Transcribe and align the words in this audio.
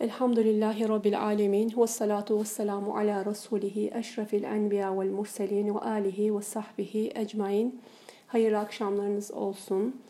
Elhamdülillahi 0.00 0.88
Rabbil 0.88 1.20
alemin. 1.20 1.72
Ve 1.76 1.86
salatu 1.86 2.40
ve 2.40 2.44
selamu 2.44 2.96
ala 2.96 3.24
Resulihi 3.24 3.90
eşrefil 3.94 4.42
enbiya 4.42 5.00
vel 5.00 5.10
murselin 5.10 5.74
ve 5.74 5.78
alihi 5.78 6.36
ve 6.36 6.42
sahbihi 6.42 7.12
ecmain. 7.14 7.80
Hayırlı 8.26 8.58
akşamlarınız 8.58 9.30
olsun. 9.30 10.02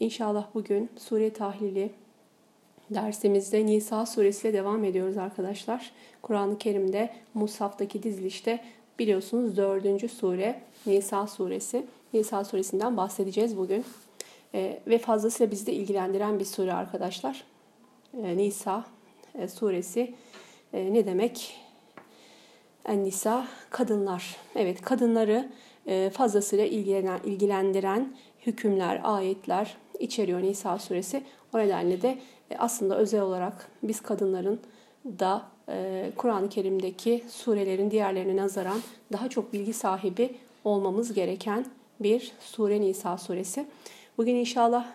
İnşallah 0.00 0.46
bugün 0.54 0.90
sure 0.96 1.32
tahlili 1.32 1.90
dersimizde 2.90 3.66
Nisa 3.66 4.06
suresiyle 4.06 4.52
devam 4.58 4.84
ediyoruz 4.84 5.18
arkadaşlar. 5.18 5.92
Kur'an-ı 6.22 6.58
Kerim'de 6.58 7.10
Musaf'taki 7.34 8.02
dizilişte 8.02 8.60
biliyorsunuz 8.98 9.56
dördüncü 9.56 10.08
sure 10.08 10.60
Nisa 10.86 11.26
suresi. 11.26 11.86
Nisa 12.12 12.44
suresinden 12.44 12.96
bahsedeceğiz 12.96 13.56
bugün. 13.56 13.84
E, 14.54 14.80
ve 14.86 14.98
fazlasıyla 14.98 15.50
bizi 15.50 15.66
de 15.66 15.72
ilgilendiren 15.72 16.38
bir 16.38 16.44
sure 16.44 16.72
arkadaşlar. 16.72 17.44
E, 18.22 18.36
Nisa 18.36 18.84
e, 19.38 19.48
suresi 19.48 20.14
e, 20.72 20.94
ne 20.94 21.06
demek? 21.06 21.56
En-Nisa 22.84 23.46
kadınlar. 23.70 24.36
Evet 24.54 24.82
kadınları 24.82 25.48
e, 25.86 26.10
fazlasıyla 26.10 26.64
ilgilenen, 26.64 27.20
ilgilendiren 27.24 28.16
hükümler, 28.46 29.00
ayetler 29.04 29.76
içeriyor 29.98 30.42
Nisa 30.42 30.78
suresi. 30.78 31.22
O 31.54 31.58
nedenle 31.58 32.02
de 32.02 32.18
aslında 32.58 32.96
özel 32.98 33.20
olarak 33.20 33.68
biz 33.82 34.00
kadınların 34.00 34.60
da 35.04 35.42
Kur'an-ı 36.16 36.48
Kerim'deki 36.48 37.24
surelerin 37.28 37.90
diğerlerine 37.90 38.36
nazaran 38.36 38.80
daha 39.12 39.28
çok 39.28 39.52
bilgi 39.52 39.72
sahibi 39.72 40.34
olmamız 40.64 41.12
gereken 41.12 41.66
bir 42.00 42.32
sure 42.40 42.80
Nisa 42.80 43.18
suresi. 43.18 43.66
Bugün 44.18 44.34
inşallah 44.34 44.86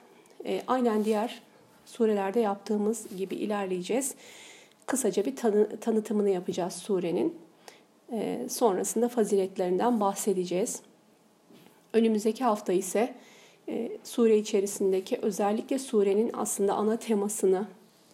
aynen 0.68 1.06
diğer 1.06 1.42
surelerde 1.86 2.40
yaptığımız 2.40 3.18
gibi 3.18 3.36
ilerleyeceğiz. 3.36 4.16
Kısaca 4.86 5.26
bir 5.26 5.36
tanı, 5.36 5.80
tanıtımını 5.80 6.30
yapacağız 6.30 6.74
surenin. 6.74 7.36
E, 8.12 8.46
sonrasında 8.50 9.10
faziletlerinden 9.10 10.00
bahsedeceğiz. 10.00 10.82
Önümüzdeki 11.94 12.44
hafta 12.44 12.74
ise 12.74 13.16
e, 13.70 13.92
sure 14.04 14.38
içerisindeki 14.38 15.20
özellikle 15.22 15.80
surenin 15.80 16.32
aslında 16.34 16.74
ana 16.74 16.98
temasını 16.98 17.68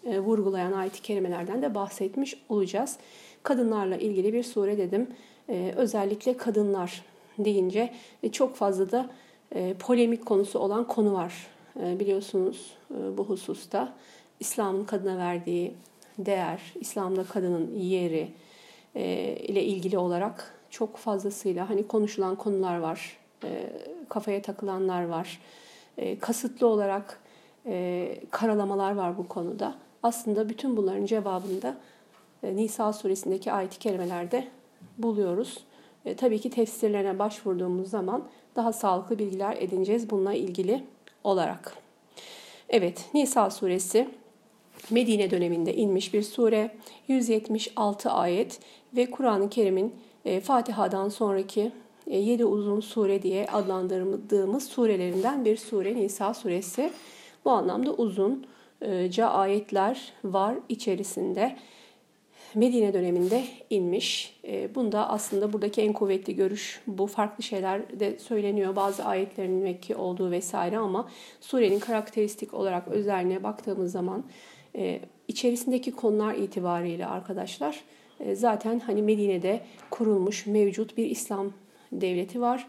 e, 0.05 0.19
vurgulayan 0.19 0.71
ayet-i 0.71 1.01
kerimelerden 1.01 1.61
de 1.61 1.75
bahsetmiş 1.75 2.41
olacağız. 2.49 2.97
Kadınlarla 3.43 3.97
ilgili 3.97 4.33
bir 4.33 4.43
sure 4.43 4.77
dedim. 4.77 5.07
E, 5.49 5.73
özellikle 5.77 6.37
kadınlar 6.37 7.05
deyince 7.39 7.93
e, 8.23 8.31
çok 8.31 8.55
fazla 8.55 8.91
da 8.91 9.09
e, 9.55 9.73
polemik 9.73 10.25
konusu 10.25 10.59
olan 10.59 10.87
konu 10.87 11.13
var. 11.13 11.47
E, 11.79 11.99
biliyorsunuz 11.99 12.73
e, 12.91 13.17
bu 13.17 13.23
hususta 13.23 13.93
İslam'ın 14.39 14.85
kadına 14.85 15.17
verdiği 15.17 15.73
değer, 16.17 16.61
İslam'da 16.79 17.23
kadının 17.23 17.75
yeri 17.75 18.31
e, 18.95 19.35
ile 19.35 19.63
ilgili 19.63 19.97
olarak 19.97 20.53
çok 20.69 20.97
fazlasıyla 20.97 21.69
hani 21.69 21.87
konuşulan 21.87 22.35
konular 22.35 22.77
var, 22.77 23.17
e, 23.43 23.69
kafaya 24.09 24.41
takılanlar 24.41 25.05
var, 25.05 25.41
kasıtlı 26.19 26.67
olarak 26.67 27.21
karalamalar 28.31 28.95
var 28.95 29.17
bu 29.17 29.27
konuda. 29.27 29.75
Aslında 30.03 30.49
bütün 30.49 30.77
bunların 30.77 31.05
cevabını 31.05 31.61
da 31.61 31.77
Nisa 32.43 32.93
suresindeki 32.93 33.51
ayet-i 33.51 33.79
kerimelerde 33.79 34.47
buluyoruz. 34.97 35.57
E, 36.05 36.15
tabii 36.15 36.39
ki 36.39 36.49
tefsirlerine 36.49 37.19
başvurduğumuz 37.19 37.89
zaman 37.89 38.23
daha 38.55 38.73
sağlıklı 38.73 39.19
bilgiler 39.19 39.57
edineceğiz 39.59 40.09
bununla 40.09 40.33
ilgili 40.33 40.83
olarak. 41.23 41.77
Evet, 42.69 43.05
Nisa 43.13 43.49
suresi 43.49 44.07
Medine 44.89 45.31
döneminde 45.31 45.75
inmiş 45.75 46.13
bir 46.13 46.23
sure, 46.23 46.71
176 47.07 48.11
ayet 48.11 48.59
ve 48.95 49.11
Kur'an-ı 49.11 49.49
Kerim'in 49.49 49.95
e, 50.25 50.39
Fatiha'dan 50.39 51.09
sonraki 51.09 51.71
7 52.07 52.41
e, 52.41 52.45
uzun 52.45 52.79
sure 52.79 53.21
diye 53.21 53.47
adlandırdığımız 53.47 54.67
surelerinden 54.67 55.45
bir 55.45 55.57
sure 55.57 55.95
Nisa 55.95 56.33
suresi. 56.33 56.91
Bu 57.45 57.51
anlamda 57.51 57.93
uzunca 57.93 59.27
ayetler 59.27 60.13
var 60.23 60.55
içerisinde. 60.69 61.55
Medine 62.55 62.93
döneminde 62.93 63.43
inmiş. 63.69 64.39
E, 64.47 64.75
bunda 64.75 65.09
aslında 65.09 65.53
buradaki 65.53 65.81
en 65.81 65.93
kuvvetli 65.93 66.35
görüş 66.35 66.81
bu. 66.87 67.07
Farklı 67.07 67.43
şeyler 67.43 67.99
de 67.99 68.19
söyleniyor. 68.19 68.75
Bazı 68.75 69.05
ayetlerin 69.05 69.51
Mekki 69.51 69.95
olduğu 69.95 70.31
vesaire 70.31 70.77
ama 70.77 71.09
surenin 71.41 71.79
karakteristik 71.79 72.53
olarak 72.53 72.87
özelliğine 72.87 73.43
baktığımız 73.43 73.91
zaman 73.91 74.23
e, 74.75 74.99
içerisindeki 75.27 75.91
konular 75.91 76.35
itibariyle 76.35 77.05
arkadaşlar 77.05 77.81
e, 78.19 78.35
zaten 78.35 78.79
hani 78.79 79.01
Medine'de 79.01 79.61
kurulmuş 79.89 80.45
mevcut 80.45 80.97
bir 80.97 81.05
İslam 81.05 81.53
devleti 81.91 82.41
var. 82.41 82.67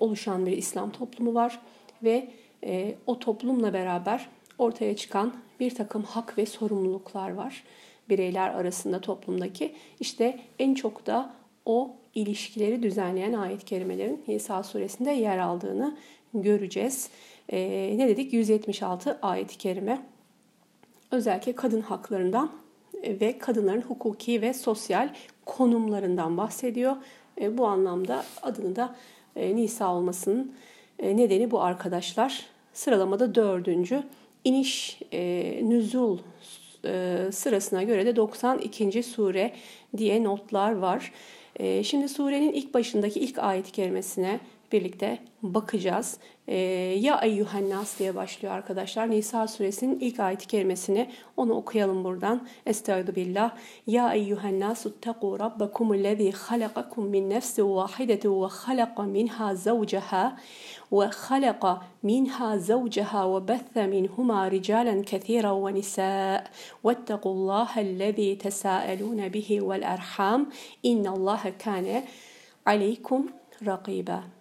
Oluşan 0.00 0.46
bir 0.46 0.56
İslam 0.56 0.90
toplumu 0.90 1.34
var 1.34 1.60
ve 2.02 2.28
o 3.06 3.18
toplumla 3.18 3.72
beraber 3.72 4.28
ortaya 4.58 4.96
çıkan 4.96 5.34
bir 5.60 5.74
takım 5.74 6.02
hak 6.02 6.38
ve 6.38 6.46
sorumluluklar 6.46 7.30
var 7.30 7.62
bireyler 8.08 8.50
arasında 8.50 9.00
toplumdaki 9.00 9.74
işte 10.00 10.40
en 10.58 10.74
çok 10.74 11.06
da 11.06 11.34
o 11.64 11.96
ilişkileri 12.14 12.82
düzenleyen 12.82 13.32
ayet-i 13.32 13.64
kerimelerin 13.64 14.24
Nisa 14.28 14.62
suresinde 14.62 15.10
yer 15.10 15.38
aldığını 15.38 15.96
göreceğiz. 16.34 17.10
Ee, 17.48 17.94
ne 17.96 18.08
dedik? 18.08 18.32
176 18.32 19.18
ayet-i 19.22 19.58
kerime 19.58 20.02
özellikle 21.10 21.54
kadın 21.54 21.80
haklarından 21.80 22.50
ve 23.04 23.38
kadınların 23.38 23.82
hukuki 23.82 24.42
ve 24.42 24.54
sosyal 24.54 25.14
konumlarından 25.46 26.36
bahsediyor. 26.36 26.96
E, 27.40 27.58
bu 27.58 27.66
anlamda 27.66 28.24
adını 28.42 28.76
da 28.76 28.96
e, 29.36 29.56
Nisa 29.56 29.94
olmasının 29.94 30.52
e, 30.98 31.16
nedeni 31.16 31.50
bu 31.50 31.60
arkadaşlar. 31.62 32.46
Sıralamada 32.72 33.34
dördüncü 33.34 34.02
iniş 34.44 35.00
e, 35.12 35.60
nüzul 35.62 36.18
e, 36.86 37.32
sırasına 37.32 37.82
göre 37.82 38.06
de 38.06 38.16
92. 38.16 39.02
sure 39.02 39.52
diye 39.96 40.24
notlar 40.24 40.72
var. 40.72 41.12
E, 41.56 41.84
şimdi 41.84 42.08
surenin 42.08 42.52
ilk 42.52 42.74
başındaki 42.74 43.20
ilk 43.20 43.38
ayet 43.38 43.72
kerimesine 43.72 44.40
birlikte 44.71 45.17
bakacağız. 45.43 46.17
E, 46.47 46.55
ya 46.99 47.19
eyyühennas 47.23 47.99
diye 47.99 48.15
başlıyor 48.15 48.53
arkadaşlar. 48.53 49.09
Nisa 49.09 49.47
suresinin 49.47 49.99
ilk 49.99 50.19
ayet 50.19 50.47
kerimesini 50.47 51.09
onu 51.37 51.53
okuyalım 51.53 52.03
buradan. 52.03 52.47
Estaizu 52.65 53.15
billah. 53.15 53.51
Ya 53.87 54.13
eyyühennas 54.13 54.85
uttequ 54.85 55.39
rabbakum 55.39 55.93
lezi 56.03 56.31
halakakum 56.31 57.07
min 57.07 57.29
nefsi 57.29 57.65
vahidetin 57.65 58.41
ve 58.41 58.47
halaka 58.47 59.03
minha 59.03 59.55
zavcaha 59.55 60.37
وخلق 60.97 61.63
منها 62.03 62.49
زوجها 62.57 63.21
وبث 63.33 63.77
منهما 63.77 64.47
رجالا 64.47 64.95
كثيرا 65.11 65.51
ونساء 65.63 66.41
واتقوا 66.85 67.33
الله 67.35 67.71
الذي 67.87 68.35
تساءلون 68.35 69.29
به 69.29 69.49
والأرحام 69.61 70.41
إن 70.85 71.07
الله 71.15 71.43
كان 71.63 71.87
عليكم 72.67 73.25
رقيبا 73.67 74.34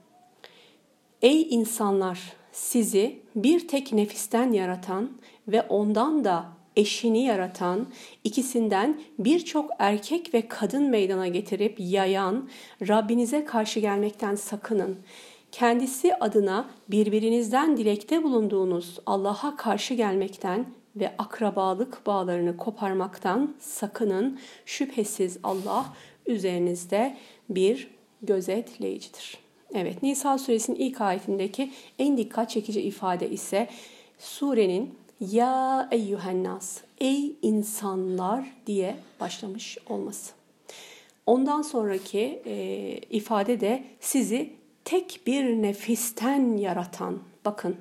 Ey 1.22 1.48
insanlar 1.50 2.34
sizi 2.52 3.20
bir 3.36 3.68
tek 3.68 3.94
nefisten 3.94 4.52
yaratan 4.52 5.12
ve 5.48 5.62
ondan 5.62 6.24
da 6.24 6.46
eşini 6.76 7.24
yaratan, 7.26 7.88
ikisinden 8.24 9.02
birçok 9.20 9.72
erkek 9.80 10.34
ve 10.34 10.48
kadın 10.48 10.90
meydana 10.90 11.28
getirip 11.28 11.76
yayan 11.80 12.50
Rabbinize 12.88 13.46
karşı 13.46 13.80
gelmekten 13.80 14.36
sakının 14.36 14.98
kendisi 15.52 16.16
adına 16.16 16.70
birbirinizden 16.88 17.78
dilekte 17.78 18.24
bulunduğunuz 18.24 19.00
Allah'a 19.06 19.56
karşı 19.56 19.94
gelmekten 19.94 20.66
ve 20.96 21.16
akrabalık 21.18 22.06
bağlarını 22.06 22.58
koparmaktan 22.58 23.56
sakının. 23.60 24.40
Şüphesiz 24.66 25.38
Allah 25.44 25.86
üzerinizde 26.28 27.18
bir 27.50 27.92
gözetleyicidir. 28.22 29.45
Evet 29.76 30.04
Nisa 30.04 30.38
suresinin 30.38 30.78
ilk 30.78 31.02
ayetindeki 31.02 31.72
en 32.00 32.18
dikkat 32.18 32.50
çekici 32.50 32.82
ifade 32.82 33.30
ise 33.30 33.68
surenin 34.20 34.96
ya 35.20 35.88
eyyühennas 35.92 36.82
ey 37.00 37.36
insanlar 37.42 38.46
diye 38.68 38.96
başlamış 39.20 39.78
olması. 39.90 40.34
Ondan 41.26 41.62
sonraki 41.62 42.42
e, 42.46 42.56
ifade 43.10 43.62
de 43.62 43.84
sizi 44.00 44.54
tek 44.86 45.22
bir 45.28 45.44
nefisten 45.46 46.58
yaratan, 46.58 47.20
bakın, 47.46 47.76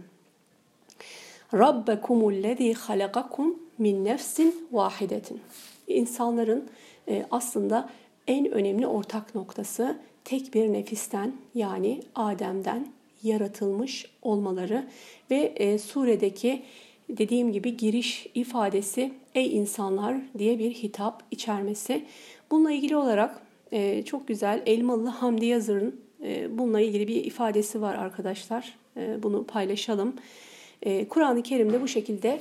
Rabbekumullezî 1.55 2.75
halakakum 2.75 3.59
min 3.79 4.05
nefsin 4.05 4.69
vahidetin. 4.73 5.41
İnsanların 5.89 6.69
e, 7.09 7.27
aslında 7.31 7.91
en 8.27 8.51
önemli 8.51 8.87
ortak 8.87 9.35
noktası 9.35 9.99
tek 10.25 10.55
bir 10.55 10.73
nefisten 10.73 11.33
yani 11.55 12.01
Adem'den 12.15 12.89
yaratılmış 13.23 14.07
olmaları 14.23 14.87
ve 15.31 15.37
e, 15.37 15.79
suredeki 15.79 16.63
dediğim 17.09 17.53
gibi 17.53 17.77
giriş 17.77 18.27
ifadesi 18.35 19.13
ey 19.35 19.57
insanlar 19.57 20.17
diye 20.39 20.59
bir 20.59 20.71
hitap 20.71 21.23
içermesi. 21.31 22.05
Bununla 22.51 22.73
ilgili 22.73 22.97
olarak 22.97 23.43
e, 23.73 24.03
çok 24.03 24.29
güzel 24.29 24.63
Elmalı 24.67 25.09
Hamdi 25.09 25.47
Yazır'ın 25.47 26.01
e, 26.23 26.59
bununla 26.59 26.81
ilgili 26.81 27.09
bir 27.09 27.25
ifadesi 27.25 27.83
var 27.83 27.95
arkadaşlar. 27.95 28.75
E, 28.97 29.23
bunu 29.23 29.45
paylaşalım. 29.45 30.15
E, 30.83 31.09
Kur'an-ı 31.09 31.43
Kerim'de 31.43 31.81
bu 31.83 31.89
şekilde 31.89 32.41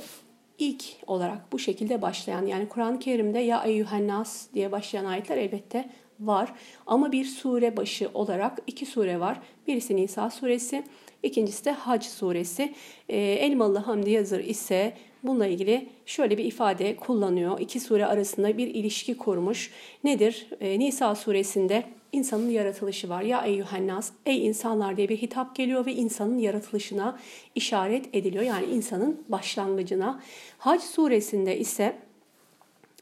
ilk 0.59 0.83
olarak 1.07 1.51
bu 1.51 1.59
şekilde 1.59 2.01
başlayan 2.01 2.45
yani 2.45 2.69
Kur'an-ı 2.69 2.99
Kerim'de 2.99 3.39
ya 3.39 3.63
eyyühennas 3.63 4.47
diye 4.53 4.71
başlayan 4.71 5.05
ayetler 5.05 5.37
elbette 5.37 5.89
var. 6.27 6.53
Ama 6.87 7.11
bir 7.11 7.25
sure 7.25 7.77
başı 7.77 8.09
olarak 8.13 8.59
iki 8.67 8.85
sure 8.85 9.19
var. 9.19 9.41
Birisi 9.67 9.95
Nisa 9.95 10.29
suresi, 10.29 10.83
ikincisi 11.23 11.65
de 11.65 11.71
Hac 11.71 12.03
suresi. 12.05 12.73
E, 13.09 13.17
Elmalı 13.17 13.77
Hamdi 13.77 14.09
Yazır 14.09 14.39
ise 14.39 14.93
bununla 15.23 15.47
ilgili 15.47 15.89
şöyle 16.05 16.37
bir 16.37 16.45
ifade 16.45 16.95
kullanıyor. 16.95 17.59
İki 17.59 17.79
sure 17.79 18.05
arasında 18.05 18.57
bir 18.57 18.67
ilişki 18.67 19.17
kurmuş. 19.17 19.71
Nedir? 20.03 20.47
E, 20.61 20.79
Nisa 20.79 21.15
suresinde 21.15 21.83
insanın 22.11 22.49
yaratılışı 22.49 23.09
var. 23.09 23.21
Ya 23.21 23.45
eyyühennas, 23.45 24.11
ey 24.25 24.45
insanlar 24.45 24.97
diye 24.97 25.09
bir 25.09 25.17
hitap 25.17 25.55
geliyor 25.55 25.85
ve 25.85 25.93
insanın 25.93 26.37
yaratılışına 26.37 27.19
işaret 27.55 28.15
ediliyor. 28.15 28.43
Yani 28.43 28.65
insanın 28.65 29.23
başlangıcına. 29.29 30.21
Hac 30.57 30.81
suresinde 30.81 31.59
ise 31.59 31.99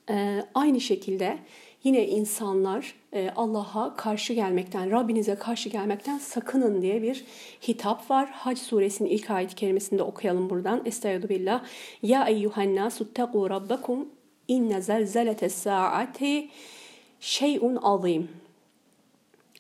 e, 0.09 0.45
aynı 0.53 0.81
şekilde 0.81 1.38
yine 1.83 2.07
insanlar 2.07 3.00
Allah'a 3.35 3.95
karşı 3.95 4.33
gelmekten, 4.33 4.91
Rabbinize 4.91 5.35
karşı 5.35 5.69
gelmekten 5.69 6.17
sakının 6.17 6.81
diye 6.81 7.01
bir 7.01 7.23
hitap 7.67 8.11
var. 8.11 8.29
Hac 8.31 8.57
suresinin 8.57 9.09
ilk 9.09 9.29
ayet 9.29 9.55
kerimesinde 9.55 10.03
okuyalım 10.03 10.49
buradan. 10.49 10.81
Estaizu 10.85 11.29
billah. 11.29 11.63
Ya 12.01 12.27
eyyuhennas 12.27 13.01
uttegu 13.01 13.49
rabbakum 13.49 14.09
inne 14.47 14.81
zelzeletes 14.81 15.55
saati 15.55 16.49
şeyun 17.19 17.75
azim. 17.81 18.29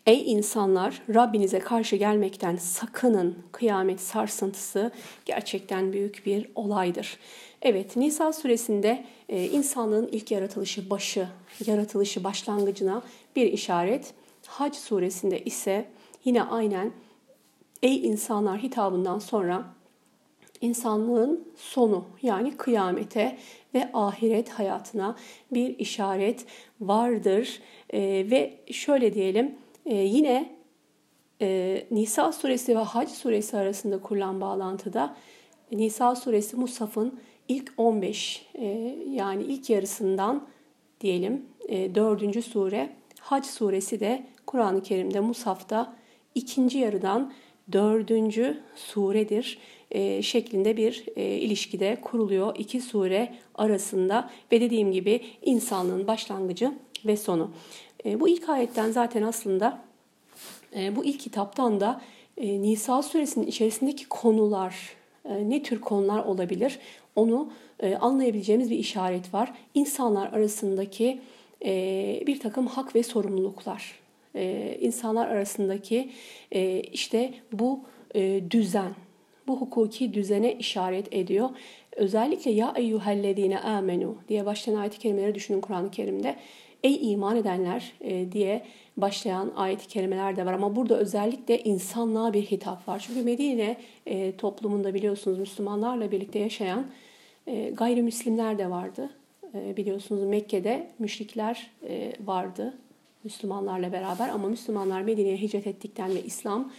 Ey 0.05 0.31
insanlar 0.31 1.01
Rabbinize 1.13 1.59
karşı 1.59 1.95
gelmekten 1.95 2.55
sakının. 2.55 3.37
Kıyamet 3.51 3.99
sarsıntısı 4.01 4.91
gerçekten 5.25 5.93
büyük 5.93 6.25
bir 6.25 6.49
olaydır. 6.55 7.17
Evet 7.61 7.95
Nisa 7.95 8.33
suresinde 8.33 9.05
e, 9.31 9.45
insanlığın 9.45 10.09
ilk 10.11 10.31
yaratılışı 10.31 10.89
başı, 10.89 11.27
yaratılışı 11.65 12.23
başlangıcına 12.23 13.01
bir 13.35 13.45
işaret. 13.45 14.13
Hac 14.47 14.75
suresinde 14.75 15.43
ise 15.43 15.85
yine 16.25 16.43
aynen 16.43 16.91
ey 17.81 18.07
insanlar 18.07 18.63
hitabından 18.63 19.19
sonra 19.19 19.65
insanlığın 20.61 21.47
sonu 21.55 22.05
yani 22.21 22.57
kıyamete 22.57 23.37
ve 23.73 23.89
ahiret 23.93 24.49
hayatına 24.49 25.15
bir 25.53 25.79
işaret 25.79 26.45
vardır. 26.81 27.61
E, 27.89 27.99
ve 28.31 28.57
şöyle 28.71 29.13
diyelim 29.13 29.55
e, 29.85 29.95
yine 29.95 30.55
e, 31.41 31.87
Nisa 31.91 32.31
suresi 32.31 32.75
ve 32.75 32.79
Hac 32.79 33.09
suresi 33.09 33.57
arasında 33.57 34.01
kurulan 34.01 34.41
bağlantıda 34.41 35.15
Nisa 35.71 36.15
suresi 36.15 36.55
Musaf'ın 36.55 37.19
ilk 37.51 37.73
15 37.77 38.45
e, 38.55 38.65
yani 39.09 39.43
ilk 39.43 39.69
yarısından 39.69 40.47
diyelim 41.01 41.45
e, 41.69 41.95
4. 41.95 42.45
sure 42.45 42.89
Hac 43.19 43.45
suresi 43.45 43.99
de 43.99 44.23
Kur'an-ı 44.45 44.83
Kerim'de 44.83 45.19
Musaf'ta 45.19 45.95
ikinci 46.35 46.77
yarıdan 46.77 47.33
dördüncü 47.71 48.57
suredir 48.75 49.57
e, 49.91 50.21
şeklinde 50.21 50.77
bir 50.77 51.05
e, 51.15 51.23
ilişkide 51.23 51.97
kuruluyor 52.01 52.55
iki 52.57 52.81
sure 52.81 53.33
arasında 53.55 54.29
ve 54.51 54.61
dediğim 54.61 54.91
gibi 54.91 55.21
insanlığın 55.41 56.07
başlangıcı 56.07 56.73
ve 57.05 57.17
sonu. 57.17 57.51
E, 58.05 58.19
bu 58.19 58.29
ilk 58.29 58.49
ayetten 58.49 58.91
zaten 58.91 59.21
aslında 59.23 59.81
bu 60.95 61.05
ilk 61.05 61.19
kitaptan 61.19 61.79
da 61.79 62.01
Nisa 62.37 63.01
suresinin 63.01 63.47
içerisindeki 63.47 64.07
konular 64.09 64.75
ne 65.25 65.63
tür 65.63 65.81
konular 65.81 66.25
olabilir 66.25 66.79
onu 67.15 67.51
e, 67.79 67.95
anlayabileceğimiz 67.95 68.71
bir 68.71 68.77
işaret 68.77 69.33
var. 69.33 69.53
İnsanlar 69.73 70.33
arasındaki 70.33 71.21
e, 71.65 72.23
bir 72.27 72.39
takım 72.39 72.67
hak 72.67 72.95
ve 72.95 73.03
sorumluluklar, 73.03 73.99
e, 74.35 74.77
insanlar 74.81 75.27
arasındaki 75.27 76.09
e, 76.51 76.79
işte 76.79 77.33
bu 77.51 77.79
e, 78.15 78.51
düzen, 78.51 78.91
bu 79.47 79.61
hukuki 79.61 80.13
düzene 80.13 80.53
işaret 80.53 81.13
ediyor. 81.13 81.49
Özellikle 81.95 82.51
ya 82.51 82.73
eyyühellezine 82.77 83.59
amenu 83.59 84.15
diye 84.29 84.45
başlayan 84.45 84.75
ayet-i 84.75 84.99
kerimeleri 84.99 85.35
düşünün 85.35 85.61
Kur'an-ı 85.61 85.91
Kerim'de. 85.91 86.35
Ey 86.83 87.11
iman 87.11 87.35
edenler 87.37 87.93
e, 88.01 88.31
diye 88.31 88.63
başlayan 88.97 89.51
ayet-i 89.55 89.87
kerimeler 89.87 90.35
de 90.35 90.45
var 90.45 90.53
ama 90.53 90.75
burada 90.75 90.97
özellikle 90.97 91.63
insanlığa 91.63 92.33
bir 92.33 92.43
hitap 92.43 92.87
var. 92.87 93.03
Çünkü 93.07 93.23
Medine 93.23 93.77
e, 94.05 94.35
toplumunda 94.35 94.93
biliyorsunuz 94.93 95.39
Müslümanlarla 95.39 96.11
birlikte 96.11 96.39
yaşayan 96.39 96.85
e, 97.47 97.69
gayrimüslimler 97.69 98.57
de 98.57 98.69
vardı. 98.69 99.09
Biliyorsunuz 99.53 100.23
Mekke'de 100.23 100.87
müşrikler 100.99 101.71
vardı 102.25 102.73
Müslümanlarla 103.23 103.91
beraber 103.91 104.29
ama 104.29 104.47
Müslümanlar 104.47 105.01
Medine'ye 105.01 105.37
hicret 105.37 105.67
ettikten 105.67 106.15
ve 106.15 106.23
İslam 106.23 106.71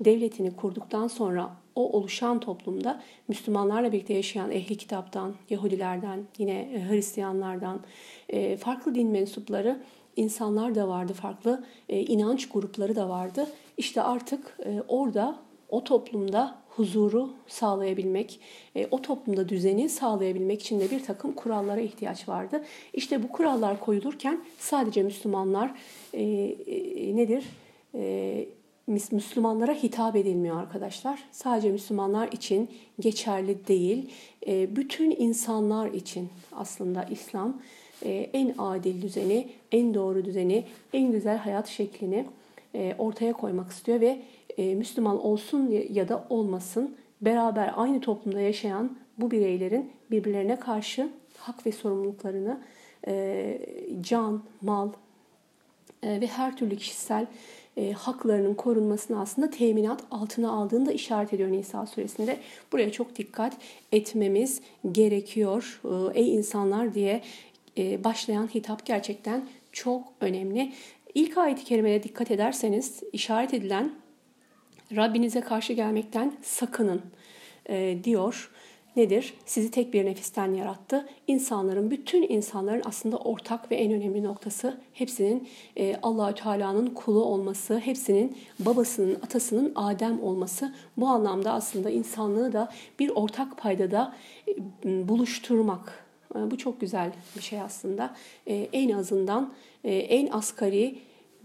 devletini 0.00 0.56
kurduktan 0.56 1.08
sonra 1.08 1.50
o 1.74 1.92
oluşan 1.92 2.40
toplumda 2.40 3.02
Müslümanlarla 3.28 3.92
birlikte 3.92 4.14
yaşayan 4.14 4.50
ehli 4.50 4.76
kitaptan, 4.76 5.34
Yahudilerden, 5.50 6.24
yine 6.38 6.60
e, 6.60 6.88
Hristiyanlardan, 6.88 7.80
e, 8.28 8.56
farklı 8.56 8.94
din 8.94 9.08
mensupları 9.08 9.80
insanlar 10.16 10.74
da 10.74 10.88
vardı, 10.88 11.12
farklı 11.12 11.64
e, 11.88 12.00
inanç 12.00 12.48
grupları 12.48 12.96
da 12.96 13.08
vardı. 13.08 13.46
İşte 13.76 14.02
artık 14.02 14.58
orada 14.88 15.38
o 15.68 15.84
toplumda 15.84 16.58
huzuru 16.68 17.30
sağlayabilmek, 17.46 18.40
o 18.90 19.02
toplumda 19.02 19.48
düzeni 19.48 19.88
sağlayabilmek 19.88 20.60
için 20.60 20.80
de 20.80 20.90
bir 20.90 21.04
takım 21.04 21.32
kurallara 21.32 21.80
ihtiyaç 21.80 22.28
vardı. 22.28 22.64
İşte 22.94 23.22
bu 23.22 23.28
kurallar 23.28 23.80
koyulurken 23.80 24.44
sadece 24.58 25.02
Müslümanlar 25.02 25.74
nedir? 27.14 27.44
Müslümanlara 28.88 29.72
hitap 29.72 30.16
edilmiyor 30.16 30.60
arkadaşlar. 30.60 31.24
Sadece 31.32 31.70
Müslümanlar 31.70 32.32
için 32.32 32.70
geçerli 33.00 33.66
değil. 33.66 34.10
Ee, 34.46 34.76
bütün 34.76 35.10
insanlar 35.10 35.90
için 35.90 36.28
aslında 36.52 37.04
İslam 37.04 37.56
e, 38.04 38.30
en 38.32 38.54
adil 38.58 39.02
düzeni, 39.02 39.48
en 39.72 39.94
doğru 39.94 40.24
düzeni, 40.24 40.64
en 40.92 41.12
güzel 41.12 41.36
hayat 41.36 41.68
şeklini 41.68 42.26
e, 42.74 42.94
ortaya 42.98 43.32
koymak 43.32 43.70
istiyor 43.70 44.00
ve 44.00 44.22
e, 44.58 44.74
Müslüman 44.74 45.24
olsun 45.24 45.84
ya 45.92 46.08
da 46.08 46.26
olmasın 46.30 46.96
beraber 47.20 47.72
aynı 47.76 48.00
toplumda 48.00 48.40
yaşayan 48.40 48.98
bu 49.18 49.30
bireylerin 49.30 49.90
birbirlerine 50.10 50.56
karşı 50.56 51.08
hak 51.36 51.66
ve 51.66 51.72
sorumluluklarını 51.72 52.60
can, 54.00 54.42
mal 54.62 54.88
ve 56.02 56.26
her 56.26 56.56
türlü 56.56 56.76
kişisel 56.76 57.26
e, 57.78 57.92
haklarının 57.92 58.54
korunmasını 58.54 59.20
aslında 59.20 59.50
teminat 59.50 60.02
altına 60.10 60.50
aldığını 60.50 60.86
da 60.86 60.92
işaret 60.92 61.32
ediyor 61.32 61.52
Nisa 61.52 61.86
suresinde. 61.86 62.38
Buraya 62.72 62.92
çok 62.92 63.16
dikkat 63.16 63.56
etmemiz 63.92 64.60
gerekiyor. 64.92 65.80
E, 66.14 66.20
Ey 66.20 66.34
insanlar 66.34 66.94
diye 66.94 67.22
e, 67.78 68.04
başlayan 68.04 68.46
hitap 68.54 68.86
gerçekten 68.86 69.48
çok 69.72 70.02
önemli. 70.20 70.72
İlk 71.14 71.38
ayet-i 71.38 71.64
kerimeye 71.64 72.02
dikkat 72.02 72.30
ederseniz 72.30 73.02
işaret 73.12 73.54
edilen 73.54 73.92
Rabbinize 74.96 75.40
karşı 75.40 75.72
gelmekten 75.72 76.32
sakının 76.42 77.02
e, 77.66 77.98
diyor 78.04 78.50
nedir? 78.98 79.34
Sizi 79.46 79.70
tek 79.70 79.94
bir 79.94 80.04
nefisten 80.04 80.54
yarattı. 80.54 81.08
İnsanların, 81.26 81.90
bütün 81.90 82.22
insanların 82.28 82.82
aslında 82.84 83.16
ortak 83.16 83.70
ve 83.70 83.76
en 83.76 83.92
önemli 83.92 84.24
noktası 84.24 84.80
hepsinin 84.92 85.48
e, 85.76 85.96
Allahü 86.02 86.34
Teala'nın 86.34 86.86
kulu 86.86 87.24
olması, 87.24 87.78
hepsinin 87.78 88.36
babasının, 88.58 89.14
atasının 89.14 89.72
Adem 89.74 90.22
olması. 90.22 90.74
Bu 90.96 91.06
anlamda 91.06 91.52
aslında 91.52 91.90
insanlığı 91.90 92.52
da 92.52 92.72
bir 92.98 93.10
ortak 93.14 93.58
paydada 93.58 94.14
e, 94.84 95.08
buluşturmak. 95.08 96.04
E, 96.34 96.50
bu 96.50 96.58
çok 96.58 96.80
güzel 96.80 97.12
bir 97.36 97.42
şey 97.42 97.60
aslında. 97.60 98.14
E, 98.46 98.54
en 98.72 98.90
azından 98.90 99.52
e, 99.84 99.94
en 99.94 100.28
asgari 100.32 100.98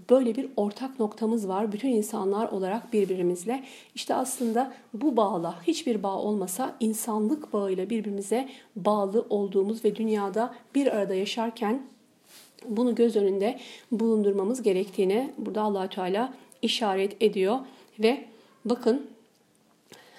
böyle 0.10 0.36
bir 0.36 0.50
ortak 0.58 1.00
noktamız 1.00 1.48
var 1.48 1.72
bütün 1.72 1.90
insanlar 1.90 2.48
olarak 2.48 2.94
birbirimizle. 2.94 3.64
İşte 3.96 4.16
aslında 4.16 4.74
bu 4.94 5.18
bağla 5.18 5.64
hiçbir 5.64 6.04
bağ 6.04 6.16
olmasa 6.16 6.76
insanlık 6.80 7.54
bağıyla 7.54 7.90
birbirimize 7.90 8.50
bağlı 8.76 9.26
olduğumuz 9.30 9.86
ve 9.86 9.96
dünyada 9.96 10.54
bir 10.76 10.88
arada 10.88 11.16
yaşarken 11.16 11.82
bunu 12.70 12.96
göz 12.96 13.16
önünde 13.16 13.60
bulundurmamız 13.92 14.62
gerektiğini 14.62 15.34
burada 15.38 15.62
allah 15.62 15.90
Teala 15.90 16.34
işaret 16.62 17.22
ediyor 17.22 17.60
ve 18.00 18.26
bakın 18.66 19.08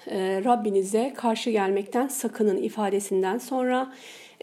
e, 0.07 0.41
Rabbinize 0.45 1.13
karşı 1.17 1.49
gelmekten 1.49 2.07
sakının 2.07 2.57
ifadesinden 2.57 3.37
sonra 3.37 3.93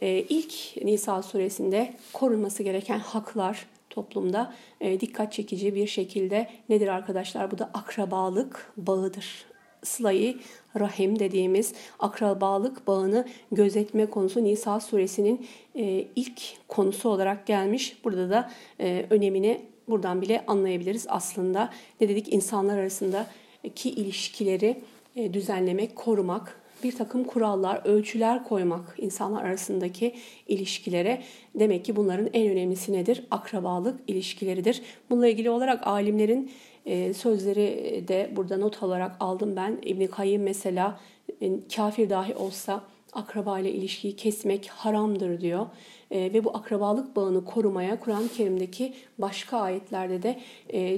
e, 0.02 0.08
ilk 0.08 0.76
Nisa 0.84 1.22
suresinde 1.22 1.94
korunması 2.12 2.62
gereken 2.62 2.98
haklar 2.98 3.66
toplumda 3.92 4.54
e, 4.80 5.00
dikkat 5.00 5.32
çekici 5.32 5.74
bir 5.74 5.86
şekilde 5.86 6.48
nedir 6.68 6.88
arkadaşlar? 6.88 7.50
Bu 7.50 7.58
da 7.58 7.70
akrabalık 7.74 8.72
bağıdır. 8.76 9.44
Sılayı 9.82 10.38
rahim 10.80 11.18
dediğimiz 11.18 11.74
akrabalık 11.98 12.86
bağını 12.86 13.26
gözetme 13.52 14.06
konusu 14.06 14.44
Nisa 14.44 14.80
suresinin 14.80 15.46
e, 15.74 16.04
ilk 16.16 16.42
konusu 16.68 17.08
olarak 17.08 17.46
gelmiş. 17.46 18.04
Burada 18.04 18.30
da 18.30 18.50
e, 18.80 19.06
önemini 19.10 19.60
buradan 19.88 20.22
bile 20.22 20.44
anlayabiliriz 20.46 21.06
aslında. 21.08 21.70
Ne 22.00 22.08
dedik? 22.08 22.32
İnsanlar 22.32 22.78
arasındaki 22.78 23.90
ilişkileri 23.90 24.80
e, 25.16 25.34
düzenlemek, 25.34 25.96
korumak, 25.96 26.61
bir 26.82 26.96
takım 26.96 27.24
kurallar, 27.24 27.80
ölçüler 27.84 28.44
koymak 28.44 28.94
insanlar 28.98 29.44
arasındaki 29.44 30.14
ilişkilere. 30.48 31.22
Demek 31.54 31.84
ki 31.84 31.96
bunların 31.96 32.28
en 32.32 32.52
önemlisi 32.52 32.92
nedir? 32.92 33.24
Akrabalık 33.30 34.00
ilişkileridir. 34.06 34.82
Bununla 35.10 35.28
ilgili 35.28 35.50
olarak 35.50 35.86
alimlerin 35.86 36.50
e, 36.86 37.14
sözleri 37.14 38.04
de 38.08 38.30
burada 38.36 38.56
not 38.56 38.82
olarak 38.82 39.16
aldım 39.20 39.56
ben. 39.56 39.78
İbn 39.82 40.06
Kayyim 40.06 40.42
mesela 40.42 41.00
e, 41.40 41.50
kafir 41.76 42.10
dahi 42.10 42.34
olsa 42.34 42.84
akraba 43.12 43.58
ile 43.58 43.72
ilişkiyi 43.72 44.16
kesmek 44.16 44.68
haramdır 44.68 45.40
diyor. 45.40 45.66
E, 46.10 46.32
ve 46.32 46.44
bu 46.44 46.56
akrabalık 46.56 47.16
bağını 47.16 47.44
korumaya 47.44 48.00
Kur'an-ı 48.00 48.28
Kerim'deki 48.28 48.92
başka 49.18 49.58
ayetlerde 49.58 50.22
de 50.22 50.38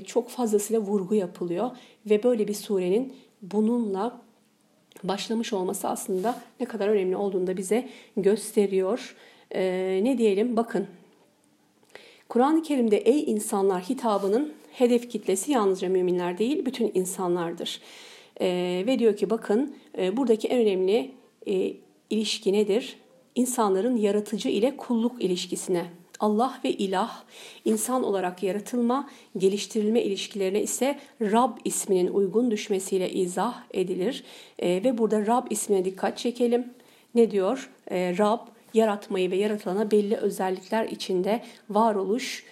çok 0.05 0.29
fazlasıyla 0.29 0.81
vurgu 0.81 1.14
yapılıyor. 1.14 1.71
Ve 2.07 2.23
böyle 2.23 2.49
bir 2.49 2.55
surenin 2.55 3.12
bununla 3.43 4.24
başlamış 5.09 5.53
olması 5.53 5.89
aslında 5.89 6.41
ne 6.61 6.67
kadar 6.67 6.89
önemli 6.89 7.17
olduğunu 7.17 7.47
da 7.47 7.57
bize 7.57 7.89
gösteriyor. 8.17 9.17
ne 10.05 10.19
diyelim 10.19 10.57
bakın 10.57 10.87
Kur'an-ı 12.29 12.63
Kerim'de 12.63 12.97
ey 12.97 13.25
insanlar 13.33 13.83
hitabının 13.83 14.53
hedef 14.73 15.11
kitlesi 15.11 15.53
yalnızca 15.53 15.89
müminler 15.89 16.39
değil 16.39 16.67
bütün 16.67 16.91
insanlardır. 16.95 17.81
E, 18.41 18.47
ve 18.87 18.99
diyor 18.99 19.17
ki 19.17 19.31
bakın 19.31 19.77
e, 19.99 20.17
buradaki 20.17 20.49
en 20.49 20.61
önemli 20.61 21.11
e, 21.47 21.73
ilişki 22.11 22.53
nedir? 22.53 22.97
İnsanların 23.35 23.97
yaratıcı 23.97 24.49
ile 24.49 24.77
kulluk 24.77 25.23
ilişkisine. 25.23 25.87
Allah 26.25 26.61
ve 26.64 26.73
ilah 26.73 27.23
insan 27.64 28.02
olarak 28.02 28.43
yaratılma, 28.43 29.09
geliştirilme 29.37 30.02
ilişkilerine 30.02 30.62
ise 30.62 30.99
Rab 31.21 31.57
isminin 31.64 32.07
uygun 32.09 32.50
düşmesiyle 32.50 33.11
izah 33.11 33.62
edilir. 33.75 34.25
E, 34.59 34.85
ve 34.85 34.99
burada 34.99 35.26
Rab 35.26 35.47
ismine 35.50 35.85
dikkat 35.85 36.19
çekelim. 36.19 36.75
Ne 37.14 37.31
diyor? 37.31 37.71
E, 37.90 38.19
Rab 38.19 38.38
yaratmayı 38.75 39.31
ve 39.31 39.37
yaratılana 39.37 39.90
belli 39.90 40.16
özellikler 40.16 40.85
içinde 40.85 41.43
varoluş 41.71 42.45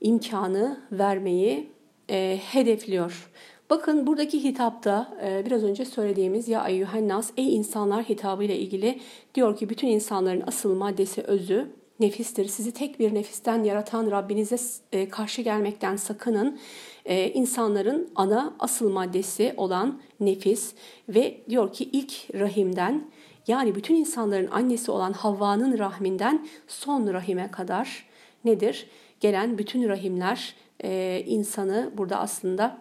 imkanı 0.00 0.80
vermeyi 0.92 1.68
e, 2.10 2.40
hedefliyor. 2.52 3.30
Bakın 3.70 4.06
buradaki 4.06 4.44
hitapta 4.44 5.18
e, 5.24 5.46
biraz 5.46 5.64
önce 5.64 5.84
söylediğimiz 5.84 6.48
ya 6.48 6.68
eyyühennas 6.68 7.30
ey 7.36 7.56
insanlar 7.56 8.04
hitabı 8.04 8.44
ile 8.44 8.58
ilgili 8.58 9.00
diyor 9.34 9.56
ki 9.56 9.68
bütün 9.68 9.88
insanların 9.88 10.42
asıl 10.46 10.74
maddesi 10.74 11.22
özü 11.22 11.81
nefistir. 12.02 12.48
Sizi 12.48 12.72
tek 12.72 12.98
bir 12.98 13.14
nefisten 13.14 13.64
yaratan 13.64 14.10
Rabbinize 14.10 14.56
e, 14.92 15.08
karşı 15.08 15.42
gelmekten 15.42 15.96
sakının. 15.96 16.58
E, 17.04 17.28
insanların 17.30 18.12
ana 18.14 18.54
asıl 18.58 18.92
maddesi 18.92 19.54
olan 19.56 20.00
nefis 20.20 20.74
ve 21.08 21.40
diyor 21.48 21.72
ki 21.72 21.84
ilk 21.92 22.12
rahimden 22.34 23.10
yani 23.46 23.74
bütün 23.74 23.94
insanların 23.94 24.50
annesi 24.50 24.90
olan 24.90 25.12
Havva'nın 25.12 25.78
rahminden 25.78 26.46
son 26.68 27.12
rahime 27.12 27.50
kadar 27.50 28.06
nedir? 28.44 28.86
gelen 29.22 29.58
bütün 29.58 29.88
rahimler 29.88 30.54
e, 30.84 31.22
insanı 31.26 31.90
burada 31.96 32.18
aslında 32.18 32.78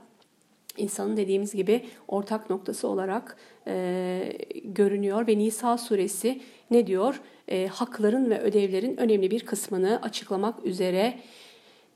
insanın 0.78 1.18
dediğimiz 1.18 1.56
gibi 1.56 1.86
ortak 2.08 2.50
noktası 2.50 2.88
olarak 2.88 3.38
e, 3.68 4.34
görünüyor 4.64 5.28
ve 5.28 5.38
Nisa 5.38 5.78
suresi 5.78 6.42
ne 6.72 6.88
diyor? 6.88 7.22
E, 7.48 7.68
hakların 7.68 8.30
ve 8.30 8.40
ödevlerin 8.40 8.98
önemli 8.98 9.32
bir 9.32 9.46
kısmını 9.46 10.00
açıklamak 10.02 10.66
üzere 10.66 11.20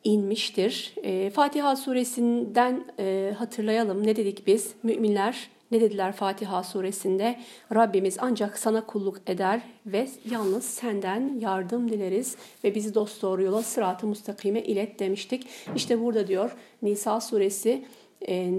inmiştir. 0.03 0.93
E, 1.03 1.29
Fatiha 1.29 1.75
suresinden 1.75 2.85
e, 2.99 3.33
hatırlayalım 3.37 4.07
ne 4.07 4.15
dedik 4.15 4.47
biz? 4.47 4.73
Müminler 4.83 5.49
ne 5.71 5.81
dediler 5.81 6.11
Fatiha 6.11 6.63
suresinde? 6.63 7.39
Rabbimiz 7.75 8.17
ancak 8.19 8.57
sana 8.57 8.85
kulluk 8.85 9.17
eder 9.27 9.61
ve 9.85 10.07
yalnız 10.31 10.63
senden 10.63 11.39
yardım 11.39 11.91
dileriz 11.91 12.35
ve 12.63 12.75
bizi 12.75 12.93
dost 12.93 13.21
doğru 13.21 13.43
yola 13.43 13.63
sıratı 13.63 14.07
mustakime 14.07 14.61
ilet 14.61 14.99
demiştik. 14.99 15.47
İşte 15.75 16.01
burada 16.01 16.27
diyor 16.27 16.55
Nisa 16.81 17.21
suresi 17.21 17.85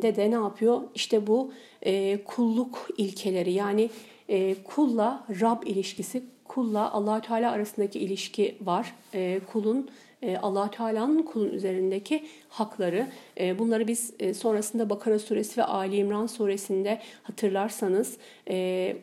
de 0.02 0.16
de 0.16 0.30
ne 0.30 0.34
yapıyor? 0.34 0.80
İşte 0.94 1.26
bu 1.26 1.52
e, 1.82 2.24
kulluk 2.24 2.88
ilkeleri 2.96 3.52
yani 3.52 3.90
e, 4.28 4.62
kulla 4.64 5.24
Rab 5.40 5.62
ilişkisi, 5.62 6.22
kulla 6.44 6.92
allah 6.92 7.20
Teala 7.20 7.50
arasındaki 7.50 7.98
ilişki 7.98 8.56
var. 8.60 8.94
E, 9.14 9.40
kulun 9.52 9.90
e, 10.22 10.36
allah 10.36 10.70
Teala'nın 10.70 11.22
kulun 11.22 11.50
üzerindeki 11.50 12.24
hakları. 12.48 13.06
E, 13.40 13.58
bunları 13.58 13.88
biz 13.88 14.14
e, 14.18 14.34
sonrasında 14.34 14.90
Bakara 14.90 15.18
suresi 15.18 15.60
ve 15.60 15.64
Ali 15.64 15.96
İmran 15.96 16.26
suresinde 16.26 17.00
hatırlarsanız 17.22 18.16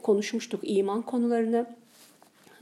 konuşmuştuk 0.01 0.59
iman 0.63 1.01
konularını. 1.01 1.75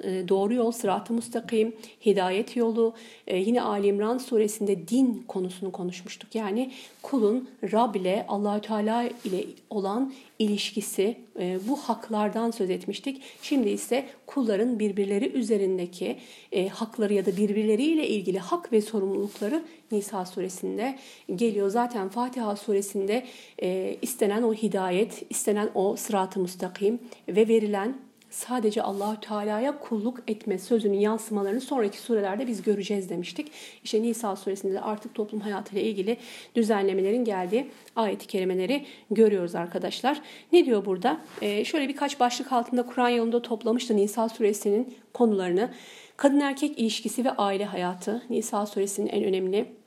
Doğru 0.03 0.53
yol, 0.53 0.71
sırat-ı 0.71 1.13
müstakim, 1.13 1.75
hidayet 2.05 2.55
yolu. 2.55 2.93
Yine 3.33 3.61
Ali 3.61 3.87
İmran 3.87 4.17
suresinde 4.17 4.87
din 4.87 5.23
konusunu 5.27 5.71
konuşmuştuk. 5.71 6.35
Yani 6.35 6.71
kulun 7.01 7.49
Rab 7.71 7.95
ile 7.95 8.25
Allahü 8.27 8.61
Teala 8.61 9.09
ile 9.25 9.45
olan 9.69 10.13
ilişkisi 10.39 11.17
e, 11.39 11.59
bu 11.67 11.77
haklardan 11.77 12.51
söz 12.51 12.69
etmiştik. 12.69 13.21
Şimdi 13.41 13.69
ise 13.69 14.05
kulların 14.25 14.79
birbirleri 14.79 15.29
üzerindeki 15.29 16.17
e, 16.51 16.67
hakları 16.67 17.13
ya 17.13 17.25
da 17.25 17.37
birbirleriyle 17.37 18.07
ilgili 18.07 18.39
hak 18.39 18.71
ve 18.71 18.81
sorumlulukları 18.81 19.63
Nisa 19.91 20.25
suresinde 20.25 20.99
geliyor. 21.35 21.69
Zaten 21.69 22.09
Fatiha 22.09 22.55
suresinde 22.55 23.25
e, 23.61 23.97
istenen 24.01 24.43
o 24.43 24.53
hidayet, 24.53 25.23
istenen 25.29 25.69
o 25.75 25.95
sırat-ı 25.95 26.39
müstakim 26.39 26.99
ve 27.27 27.47
verilen 27.47 27.97
sadece 28.31 28.81
Allahü 28.81 29.19
Teala'ya 29.19 29.79
kulluk 29.79 30.19
etme 30.27 30.57
sözünün 30.57 30.99
yansımalarını 30.99 31.61
sonraki 31.61 31.97
surelerde 31.99 32.47
biz 32.47 32.61
göreceğiz 32.61 33.09
demiştik. 33.09 33.51
İşte 33.83 34.01
Nisa 34.01 34.35
suresinde 34.35 34.73
de 34.73 34.81
artık 34.81 35.15
toplum 35.15 35.39
hayatıyla 35.39 35.81
ilgili 35.81 36.17
düzenlemelerin 36.55 37.25
geldiği 37.25 37.67
ayet-i 37.95 38.27
kerimeleri 38.27 38.85
görüyoruz 39.11 39.55
arkadaşlar. 39.55 40.21
Ne 40.53 40.65
diyor 40.65 40.85
burada? 40.85 41.21
Ee, 41.41 41.65
şöyle 41.65 41.89
birkaç 41.89 42.19
başlık 42.19 42.51
altında 42.51 42.85
Kur'an 42.85 43.09
yolunda 43.09 43.41
toplamıştı 43.41 43.97
Nisa 43.97 44.29
suresinin 44.29 44.95
konularını. 45.13 45.69
Kadın 46.17 46.39
erkek 46.39 46.79
ilişkisi 46.79 47.25
ve 47.25 47.31
aile 47.31 47.65
hayatı 47.65 48.23
Nisa 48.29 48.65
suresinin 48.65 49.07
en 49.07 49.23
önemli 49.23 49.80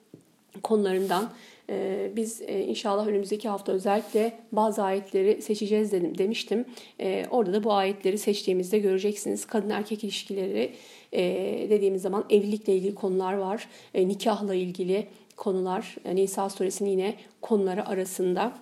konularından. 0.62 1.30
Ee, 1.70 2.11
biz 2.16 2.42
e, 2.42 2.61
inşallah 2.61 3.06
önümüzdeki 3.06 3.49
hafta 3.49 3.73
özellikle 3.73 4.32
bazı 4.52 4.82
ayetleri 4.82 5.42
seçeceğiz 5.42 5.92
dedim 5.92 6.18
demiştim. 6.18 6.64
Ee, 7.00 7.26
orada 7.30 7.52
da 7.52 7.64
bu 7.64 7.73
ayetleri 7.73 8.18
seçtiğimizde 8.18 8.78
göreceksiniz. 8.78 9.46
Kadın 9.46 9.70
erkek 9.70 10.04
ilişkileri 10.04 10.73
e, 11.12 11.23
dediğimiz 11.70 12.02
zaman 12.02 12.25
evlilikle 12.30 12.76
ilgili 12.76 12.94
konular 12.94 13.34
var. 13.34 13.68
E, 13.94 14.08
nikahla 14.08 14.54
ilgili 14.54 15.06
konular. 15.37 15.96
Nisa 16.12 16.50
suresinin 16.50 16.90
yine 16.90 17.14
konuları 17.40 17.88
arasında. 17.88 18.52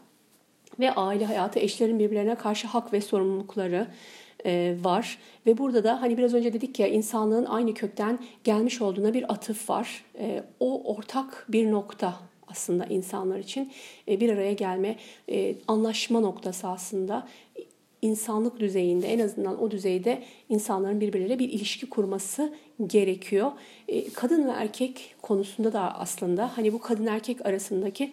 Ve 0.81 0.93
aile 0.93 1.25
hayatı 1.25 1.59
eşlerin 1.59 1.99
birbirlerine 1.99 2.35
karşı 2.35 2.67
hak 2.67 2.93
ve 2.93 3.01
sorumlulukları 3.01 3.87
var. 4.85 5.19
Ve 5.47 5.59
burada 5.59 5.85
da 5.85 6.03
hani 6.03 6.19
biraz 6.19 6.35
önce 6.35 6.53
dedik 6.53 6.79
ya 6.79 6.87
insanlığın 6.87 7.45
aynı 7.45 7.75
kökten 7.75 8.19
gelmiş 8.45 8.83
olduğuna 8.83 9.15
bir 9.15 9.33
atıf 9.33 9.71
var. 9.71 10.05
O 10.61 10.95
ortak 10.95 11.47
bir 11.49 11.71
nokta 11.71 12.15
aslında 12.53 12.85
insanlar 12.85 13.39
için 13.39 13.73
e, 14.09 14.21
bir 14.21 14.29
araya 14.29 14.53
gelme, 14.53 14.97
e, 15.29 15.55
anlaşma 15.69 16.21
noktası 16.21 16.69
aslında 16.69 17.29
insanlık 18.03 18.61
düzeyinde 18.61 19.13
en 19.13 19.19
azından 19.19 19.63
o 19.63 19.71
düzeyde 19.71 20.23
insanların 20.49 21.01
birbirleriyle 21.01 21.39
bir 21.39 21.49
ilişki 21.49 21.89
kurması 21.89 22.55
gerekiyor. 22.87 23.53
E, 23.89 24.11
kadın 24.11 24.49
ve 24.49 24.51
erkek 24.51 25.15
konusunda 25.23 25.73
da 25.73 25.99
aslında 25.99 26.57
hani 26.57 26.73
bu 26.73 26.81
kadın 26.81 27.07
erkek 27.07 27.47
arasındaki 27.47 28.05
e, 28.05 28.11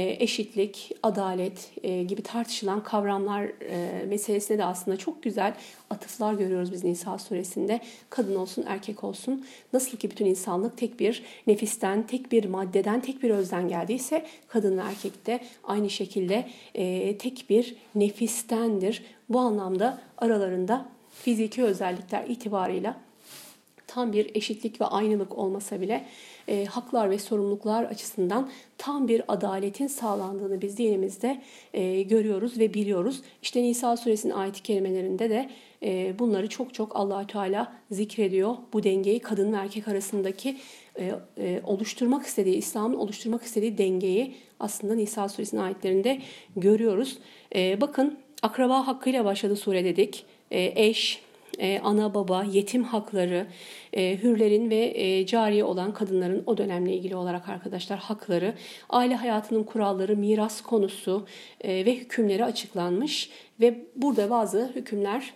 eşitlik, 0.00 0.92
adalet 1.02 1.70
e, 1.82 2.02
gibi 2.02 2.22
tartışılan 2.22 2.82
kavramlar 2.82 3.42
e, 3.44 4.04
meselesine 4.06 4.58
de 4.58 4.64
aslında 4.64 4.96
çok 4.96 5.22
güzel 5.22 5.54
atıflar 5.90 6.34
görüyoruz 6.34 6.72
biz 6.72 6.84
Nisa 6.84 7.18
suresinde. 7.18 7.80
Kadın 8.10 8.36
olsun, 8.36 8.64
erkek 8.68 9.04
olsun. 9.04 9.46
Nasıl 9.72 9.98
ki 9.98 10.10
bütün 10.10 10.26
insanlık 10.26 10.76
tek 10.76 11.00
bir 11.00 11.22
nefisten, 11.46 12.06
tek 12.06 12.32
bir 12.32 12.44
maddeden, 12.44 13.00
tek 13.00 13.22
bir 13.22 13.30
özden 13.30 13.68
geldiyse 13.68 14.26
kadın 14.48 14.78
ve 14.78 14.82
erkek 14.82 15.26
de 15.26 15.40
aynı 15.64 15.90
şekilde 15.90 16.48
tek 17.18 17.44
bir 17.50 17.76
nefistendir. 17.94 19.02
Bu 19.28 19.40
anlamda 19.40 19.98
aralarında 20.18 20.88
fiziki 21.10 21.64
özellikler 21.64 22.24
itibarıyla 22.28 22.96
tam 23.86 24.12
bir 24.12 24.30
eşitlik 24.34 24.80
ve 24.80 24.84
aynılık 24.84 25.38
olmasa 25.38 25.80
bile 25.80 26.04
e, 26.52 26.64
haklar 26.64 27.10
ve 27.10 27.18
sorumluluklar 27.18 27.84
açısından 27.84 28.50
tam 28.78 29.08
bir 29.08 29.22
adaletin 29.28 29.86
sağlandığını 29.86 30.62
biz 30.62 30.78
dinimizde 30.78 31.42
e, 31.74 32.02
görüyoruz 32.02 32.58
ve 32.58 32.74
biliyoruz. 32.74 33.22
İşte 33.42 33.62
Nisa 33.62 33.96
suresinin 33.96 34.32
ayet-i 34.32 34.62
kerimelerinde 34.62 35.30
de 35.30 35.50
e, 35.82 36.18
bunları 36.18 36.48
çok 36.48 36.74
çok 36.74 36.96
allah 36.96 37.26
Teala 37.26 37.72
zikrediyor. 37.90 38.56
Bu 38.72 38.82
dengeyi 38.82 39.18
kadın 39.18 39.52
ve 39.52 39.56
erkek 39.56 39.88
arasındaki 39.88 40.56
e, 40.98 41.12
e, 41.38 41.60
oluşturmak 41.64 42.26
istediği, 42.26 42.56
İslam'ın 42.56 42.96
oluşturmak 42.96 43.42
istediği 43.42 43.78
dengeyi 43.78 44.34
aslında 44.60 44.94
Nisa 44.94 45.28
suresinin 45.28 45.60
ayetlerinde 45.60 46.18
görüyoruz. 46.56 47.18
E, 47.54 47.80
bakın 47.80 48.18
akraba 48.42 48.86
hakkıyla 48.86 49.24
başladı 49.24 49.56
sure 49.56 49.84
dedik. 49.84 50.24
E, 50.50 50.72
eş, 50.88 51.22
e, 51.58 51.80
ana 51.80 52.14
baba, 52.14 52.44
yetim 52.44 52.84
hakları, 52.84 53.46
e, 53.92 54.22
hürlerin 54.22 54.70
ve 54.70 54.92
e, 54.94 55.26
cariye 55.26 55.64
olan 55.64 55.94
kadınların 55.94 56.42
o 56.46 56.58
dönemle 56.58 56.92
ilgili 56.92 57.16
olarak 57.16 57.48
arkadaşlar 57.48 57.98
hakları, 57.98 58.54
aile 58.90 59.14
hayatının 59.14 59.64
kuralları, 59.64 60.16
miras 60.16 60.60
konusu 60.60 61.26
ve 61.64 61.96
hükümleri 61.96 62.44
açıklanmış 62.44 63.30
ve 63.60 63.84
burada 63.96 64.30
bazı 64.30 64.72
hükümler 64.74 65.32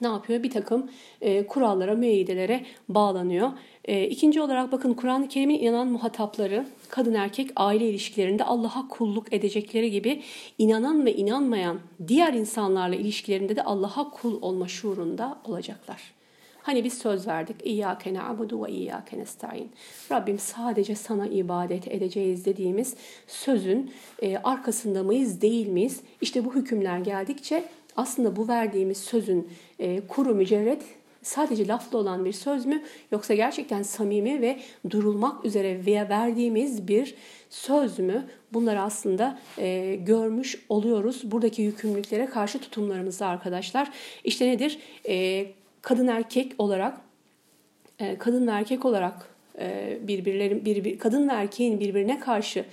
ne 0.00 0.08
yapıyor? 0.08 0.42
Bir 0.42 0.50
takım 0.50 0.90
e, 1.20 1.46
kurallara, 1.46 1.94
müeyyidelere 1.94 2.64
bağlanıyor. 2.88 3.50
E, 3.84 4.06
ikinci 4.06 4.42
olarak 4.42 4.72
bakın 4.72 4.94
Kur'an-ı 4.94 5.28
Kerim'in 5.28 5.58
inanan 5.58 5.88
muhatapları 5.88 6.66
kadın 6.88 7.14
erkek 7.14 7.50
aile 7.56 7.88
ilişkilerinde 7.88 8.44
Allah'a 8.44 8.88
kulluk 8.88 9.32
edecekleri 9.32 9.90
gibi 9.90 10.22
inanan 10.58 11.06
ve 11.06 11.14
inanmayan 11.14 11.80
diğer 12.08 12.34
insanlarla 12.34 12.94
ilişkilerinde 12.94 13.56
de 13.56 13.62
Allah'a 13.62 14.10
kul 14.10 14.42
olma 14.42 14.68
şuurunda 14.68 15.38
olacaklar. 15.44 16.20
Hani 16.62 16.84
biz 16.84 16.98
söz 16.98 17.26
verdik. 17.26 17.56
İyyâke 17.66 18.14
na'budu 18.14 18.64
ve 18.64 18.70
iyyâke 18.70 19.18
nestaîn. 19.18 19.70
Rabbim 20.12 20.38
sadece 20.38 20.94
sana 20.94 21.26
ibadet 21.26 21.88
edeceğiz 21.88 22.44
dediğimiz 22.44 22.94
sözün 23.26 23.92
e, 24.22 24.36
arkasında 24.36 25.02
mıyız 25.02 25.40
değil 25.40 25.66
miyiz? 25.68 26.00
İşte 26.20 26.44
bu 26.44 26.54
hükümler 26.54 26.98
geldikçe 26.98 27.64
aslında 27.96 28.36
bu 28.36 28.48
verdiğimiz 28.48 28.98
sözün 28.98 29.48
e, 29.80 30.00
kuru 30.08 30.34
mücerret 30.34 30.82
sadece 31.22 31.68
laflı 31.68 31.98
olan 31.98 32.24
bir 32.24 32.32
söz 32.32 32.66
mü 32.66 32.82
yoksa 33.12 33.34
gerçekten 33.34 33.82
samimi 33.82 34.40
ve 34.40 34.60
durulmak 34.90 35.44
üzere 35.44 35.86
veya 35.86 36.08
verdiğimiz 36.08 36.88
bir 36.88 37.14
söz 37.50 37.98
mü? 37.98 38.26
Bunları 38.52 38.80
aslında 38.80 39.38
e, 39.58 39.94
görmüş 39.94 40.64
oluyoruz. 40.68 41.22
Buradaki 41.24 41.62
yükümlülüklere 41.62 42.26
karşı 42.26 42.58
tutumlarımızda 42.58 43.26
arkadaşlar. 43.26 43.90
İşte 44.24 44.46
nedir? 44.46 44.78
E, 45.08 45.46
kadın 45.82 46.06
erkek 46.06 46.52
olarak 46.58 47.00
e, 47.98 48.18
kadın 48.18 48.46
ve 48.46 48.50
erkek 48.50 48.84
olarak 48.84 49.14
e, 49.58 49.98
birbirlerin 50.02 50.64
bir, 50.64 50.98
kadın 50.98 51.28
ve 51.28 51.32
erkeğin 51.32 51.80
birbirine 51.80 52.20
karşı 52.20 52.64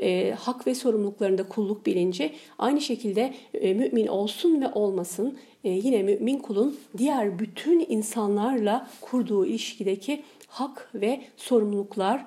e, 0.00 0.32
hak 0.32 0.66
ve 0.66 0.74
sorumluluklarında 0.74 1.48
kulluk 1.48 1.86
bilinci 1.86 2.32
aynı 2.58 2.80
şekilde 2.80 3.34
e, 3.54 3.74
mümin 3.74 4.06
olsun 4.06 4.60
ve 4.60 4.68
olmasın 4.68 5.38
e, 5.64 5.70
yine 5.70 6.02
mümin 6.02 6.38
kulun 6.38 6.76
diğer 6.98 7.38
bütün 7.38 7.86
insanlarla 7.88 8.88
kurduğu 9.00 9.46
ilişkideki 9.46 10.22
hak 10.46 10.90
ve 10.94 11.20
sorumluluklar 11.36 12.26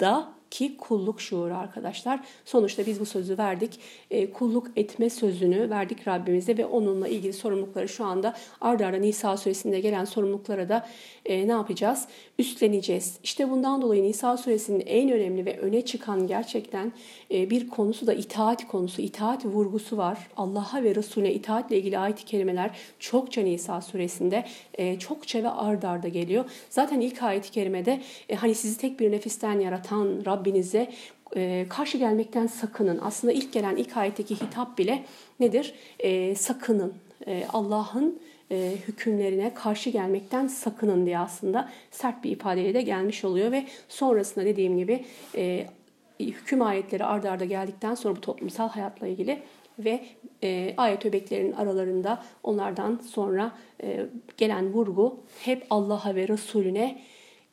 da 0.00 0.37
ki 0.50 0.76
kulluk 0.76 1.20
şuuru 1.20 1.54
arkadaşlar. 1.54 2.20
Sonuçta 2.44 2.86
biz 2.86 3.00
bu 3.00 3.06
sözü 3.06 3.38
verdik. 3.38 3.80
E, 4.10 4.30
kulluk 4.30 4.66
etme 4.76 5.10
sözünü 5.10 5.70
verdik 5.70 6.08
Rabbimize 6.08 6.56
ve 6.56 6.66
onunla 6.66 7.08
ilgili 7.08 7.32
sorumlulukları 7.32 7.88
şu 7.88 8.04
anda 8.04 8.34
arda 8.60 8.86
arda 8.86 8.96
Nisa 8.96 9.36
suresinde 9.36 9.80
gelen 9.80 10.04
sorumluluklara 10.04 10.68
da 10.68 10.86
e, 11.24 11.48
ne 11.48 11.52
yapacağız? 11.52 12.08
Üstleneceğiz. 12.38 13.18
İşte 13.22 13.50
bundan 13.50 13.82
dolayı 13.82 14.02
Nisa 14.02 14.36
suresinin 14.36 14.82
en 14.86 15.10
önemli 15.10 15.46
ve 15.46 15.58
öne 15.58 15.84
çıkan 15.84 16.26
gerçekten 16.26 16.92
e, 17.30 17.50
bir 17.50 17.68
konusu 17.68 18.06
da 18.06 18.14
itaat 18.14 18.68
konusu. 18.68 19.02
itaat 19.02 19.44
vurgusu 19.44 19.96
var. 19.96 20.18
Allah'a 20.36 20.82
ve 20.82 20.94
Resulüne 20.94 21.32
itaatle 21.32 21.78
ilgili 21.78 21.98
ayet-i 21.98 22.24
kerimeler 22.24 22.70
çokça 22.98 23.40
Nisa 23.40 23.80
suresinde 23.80 24.44
e, 24.74 24.98
çokça 24.98 25.42
ve 25.42 25.48
arda 25.48 25.88
arda 25.88 26.08
geliyor. 26.08 26.44
Zaten 26.70 27.00
ilk 27.00 27.22
ayet-i 27.22 27.50
kerimede 27.50 28.00
e, 28.28 28.34
hani 28.34 28.54
sizi 28.54 28.78
tek 28.78 29.00
bir 29.00 29.12
nefisten 29.12 29.60
yaratan 29.60 30.24
Rabbinize 30.38 30.90
e, 31.36 31.66
karşı 31.68 31.98
gelmekten 31.98 32.46
sakının. 32.46 32.98
Aslında 33.02 33.32
ilk 33.32 33.52
gelen 33.52 33.76
ilk 33.76 33.96
ayetteki 33.96 34.34
hitap 34.34 34.78
bile 34.78 35.04
nedir? 35.40 35.74
E, 35.98 36.34
sakının. 36.34 36.94
E, 37.26 37.44
Allah'ın 37.52 38.20
e, 38.50 38.74
hükümlerine 38.88 39.54
karşı 39.54 39.90
gelmekten 39.90 40.46
sakının 40.46 41.06
diye 41.06 41.18
aslında 41.18 41.68
sert 41.90 42.24
bir 42.24 42.30
ifadeyle 42.30 42.74
de 42.74 42.82
gelmiş 42.82 43.24
oluyor 43.24 43.52
ve 43.52 43.64
sonrasında 43.88 44.44
dediğim 44.44 44.78
gibi 44.78 45.04
e, 45.36 45.66
hüküm 46.20 46.62
ayetleri 46.62 47.04
ardarda 47.04 47.30
arda 47.30 47.44
geldikten 47.44 47.94
sonra 47.94 48.16
bu 48.16 48.20
toplumsal 48.20 48.68
hayatla 48.68 49.06
ilgili 49.06 49.42
ve 49.78 50.04
e, 50.42 50.74
ayet 50.76 51.06
öbeklerinin 51.06 51.52
aralarında 51.52 52.22
onlardan 52.42 53.00
sonra 53.08 53.52
e, 53.82 54.06
gelen 54.36 54.72
vurgu 54.72 55.20
hep 55.44 55.66
Allah'a 55.70 56.14
ve 56.14 56.28
Resulüne 56.28 56.98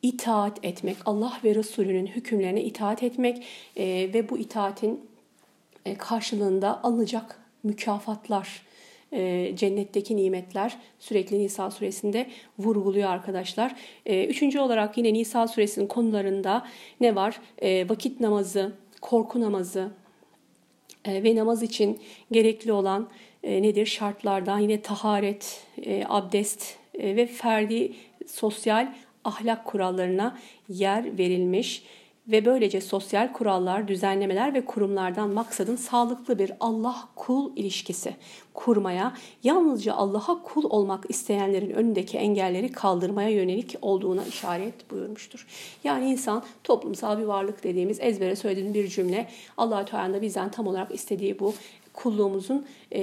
itaat 0.02 0.64
etmek, 0.64 0.96
Allah 1.06 1.40
ve 1.44 1.54
Resulünün 1.54 2.06
hükümlerine 2.06 2.62
itaat 2.62 3.02
etmek 3.02 3.44
e, 3.76 3.84
ve 4.14 4.28
bu 4.28 4.38
itaatin 4.38 5.00
e, 5.84 5.94
karşılığında 5.94 6.82
alınacak 6.82 7.40
mükafatlar, 7.62 8.62
e, 9.12 9.52
cennetteki 9.56 10.16
nimetler 10.16 10.76
sürekli 10.98 11.38
Nisa 11.38 11.70
suresinde 11.70 12.26
vurguluyor 12.58 13.10
arkadaşlar. 13.10 13.76
E, 14.06 14.26
üçüncü 14.26 14.58
olarak 14.58 14.98
yine 14.98 15.14
Nisa 15.14 15.48
suresinin 15.48 15.86
konularında 15.86 16.66
ne 17.00 17.14
var? 17.14 17.40
E, 17.62 17.88
vakit 17.88 18.20
namazı, 18.20 18.72
korku 19.00 19.40
namazı 19.40 19.90
e, 21.04 21.24
ve 21.24 21.36
namaz 21.36 21.62
için 21.62 22.00
gerekli 22.32 22.72
olan 22.72 23.08
e, 23.42 23.62
nedir? 23.62 23.86
Şartlardan 23.86 24.58
yine 24.58 24.82
taharet, 24.82 25.66
e, 25.82 26.04
abdest 26.08 26.76
e, 26.94 27.16
ve 27.16 27.26
ferdi 27.26 27.92
sosyal 28.26 28.94
ahlak 29.26 29.64
kurallarına 29.64 30.38
yer 30.68 31.18
verilmiş 31.18 31.82
ve 32.28 32.44
böylece 32.44 32.80
sosyal 32.80 33.32
kurallar, 33.32 33.88
düzenlemeler 33.88 34.54
ve 34.54 34.64
kurumlardan 34.64 35.30
maksadın 35.30 35.76
sağlıklı 35.76 36.38
bir 36.38 36.52
Allah-kul 36.60 37.56
ilişkisi 37.56 38.16
kurmaya, 38.54 39.12
yalnızca 39.44 39.94
Allah'a 39.94 40.42
kul 40.42 40.64
olmak 40.70 41.04
isteyenlerin 41.08 41.70
önündeki 41.70 42.18
engelleri 42.18 42.72
kaldırmaya 42.72 43.28
yönelik 43.28 43.76
olduğuna 43.82 44.24
işaret 44.24 44.90
buyurmuştur. 44.90 45.46
Yani 45.84 46.10
insan 46.10 46.42
toplumsal 46.64 47.18
bir 47.18 47.24
varlık 47.24 47.64
dediğimiz 47.64 48.00
ezbere 48.00 48.36
söylediğim 48.36 48.74
bir 48.74 48.88
cümle 48.88 49.28
Allah-u 49.56 49.84
Teala'nın 49.84 50.22
bizden 50.22 50.50
tam 50.50 50.66
olarak 50.66 50.94
istediği 50.94 51.38
bu 51.38 51.54
kulluğumuzun 51.96 52.66
e, 52.92 53.02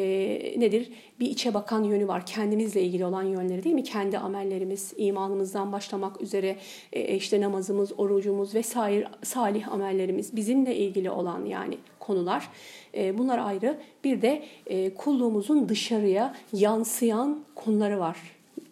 nedir? 0.60 0.91
Bir 1.19 1.29
içe 1.29 1.53
bakan 1.53 1.84
yönü 1.84 2.08
var. 2.08 2.25
Kendimizle 2.25 2.82
ilgili 2.82 3.06
olan 3.06 3.23
yönleri 3.23 3.63
değil 3.63 3.75
mi? 3.75 3.84
Kendi 3.84 4.17
amellerimiz, 4.17 4.93
imanımızdan 4.97 5.71
başlamak 5.71 6.21
üzere 6.21 6.58
e, 6.93 7.15
işte 7.15 7.41
namazımız, 7.41 7.99
orucumuz 7.99 8.56
vesaire 8.56 9.08
salih 9.23 9.71
amellerimiz 9.71 10.36
bizimle 10.36 10.75
ilgili 10.75 11.10
olan 11.10 11.45
yani 11.45 11.77
konular. 11.99 12.49
E, 12.97 13.17
bunlar 13.17 13.39
ayrı. 13.39 13.77
Bir 14.03 14.21
de 14.21 14.43
e, 14.67 14.93
kulluğumuzun 14.93 15.69
dışarıya 15.69 16.36
yansıyan 16.53 17.43
konuları 17.56 17.99
var. 17.99 18.17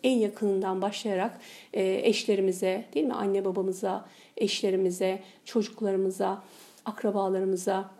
En 0.04 0.18
yakınından 0.18 0.82
başlayarak 0.82 1.40
e, 1.74 2.02
eşlerimize, 2.04 2.86
değil 2.94 3.06
mi? 3.06 3.14
Anne 3.14 3.46
babamıza, 3.46 4.06
eşlerimize, 4.38 5.20
çocuklarımıza, 5.46 6.44
akrabalarımıza, 6.86 7.92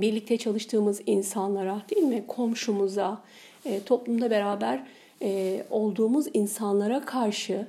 birlikte 0.00 0.36
çalıştığımız 0.36 1.00
insanlara, 1.06 1.82
değil 1.90 2.06
mi? 2.06 2.24
Komşumuza, 2.26 3.22
e, 3.64 3.82
toplumda 3.82 4.30
beraber 4.30 4.86
e, 5.22 5.62
olduğumuz 5.70 6.26
insanlara 6.34 7.04
karşı 7.04 7.66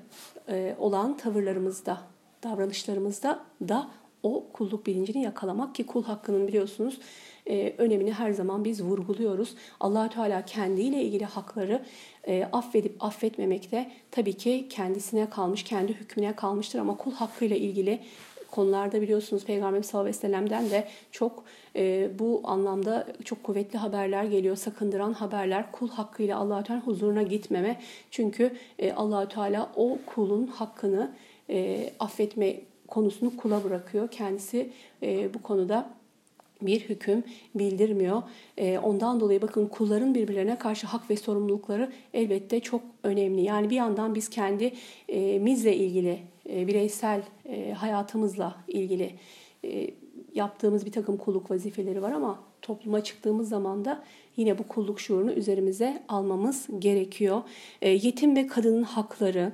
e, 0.49 0.75
olan 0.79 1.17
tavırlarımızda, 1.17 2.01
davranışlarımızda 2.43 3.39
da 3.67 3.88
o 4.23 4.43
kulluk 4.53 4.85
bilincini 4.85 5.23
yakalamak 5.23 5.75
ki 5.75 5.85
kul 5.85 6.03
hakkının 6.03 6.47
biliyorsunuz 6.47 6.99
önemini 7.77 8.13
her 8.13 8.31
zaman 8.31 8.65
biz 8.65 8.83
vurguluyoruz. 8.83 9.55
allah 9.79 10.09
Teala 10.09 10.45
kendiyle 10.45 11.03
ilgili 11.03 11.25
hakları 11.25 11.85
affedip 12.51 13.03
affetmemekte 13.03 13.91
tabii 14.11 14.33
ki 14.33 14.67
kendisine 14.69 15.29
kalmış, 15.29 15.63
kendi 15.63 15.93
hükmüne 15.93 16.35
kalmıştır 16.35 16.79
ama 16.79 16.97
kul 16.97 17.11
hakkıyla 17.11 17.55
ilgili 17.55 17.99
konularda 18.55 19.01
biliyorsunuz 19.01 19.45
Peygamber 19.45 19.81
sallallahu 19.81 20.09
aleyhi 20.09 20.17
ve 20.17 20.27
sellem'den 20.27 20.69
de 20.69 20.87
çok 21.11 21.43
e, 21.75 22.09
bu 22.19 22.41
anlamda 22.43 23.07
çok 23.25 23.43
kuvvetli 23.43 23.77
haberler 23.79 24.23
geliyor. 24.23 24.55
Sakındıran 24.55 25.13
haberler 25.13 25.71
kul 25.71 25.89
hakkıyla 25.89 26.37
allah 26.37 26.63
Teala 26.63 26.81
huzuruna 26.81 27.23
gitmeme. 27.23 27.81
Çünkü 28.11 28.51
e, 28.79 28.93
allah 28.93 29.27
Teala 29.27 29.71
o 29.75 29.97
kulun 30.05 30.47
hakkını 30.47 31.11
e, 31.49 31.89
affetme 31.99 32.55
konusunu 32.87 33.37
kula 33.37 33.63
bırakıyor. 33.63 34.07
Kendisi 34.07 34.69
e, 35.03 35.33
bu 35.33 35.41
konuda 35.41 35.89
bir 36.65 36.80
hüküm 36.80 37.23
bildirmiyor. 37.56 38.23
E, 38.58 38.80
ondan 38.80 39.19
dolayı 39.19 39.41
bakın 39.41 39.67
kulların 39.67 40.15
birbirlerine 40.15 40.58
karşı 40.58 40.88
hak 40.88 41.10
ve 41.10 41.17
sorumlulukları 41.17 41.91
elbette 42.13 42.60
çok 42.60 42.82
önemli. 43.04 43.41
Yani 43.41 43.69
bir 43.69 43.75
yandan 43.75 44.15
biz 44.15 44.30
kendimizle 44.30 45.75
ilgili, 45.75 46.19
e, 46.49 46.67
bireysel 46.67 47.21
e, 47.49 47.71
hayatımızla 47.71 48.56
ilgili 48.67 49.15
yaptığımız 50.34 50.86
bir 50.86 50.91
takım 50.91 51.17
kulluk 51.17 51.51
vazifeleri 51.51 52.01
var 52.01 52.12
ama 52.12 52.39
topluma 52.62 53.04
çıktığımız 53.04 53.49
zaman 53.49 53.86
da 53.86 54.04
yine 54.38 54.58
bu 54.58 54.67
kulluk 54.67 54.99
şuurunu 54.99 55.32
üzerimize 55.32 56.04
almamız 56.08 56.67
gerekiyor. 56.80 57.41
Yetim 57.82 58.36
ve 58.36 58.47
kadının 58.47 58.84
hakları, 58.84 59.51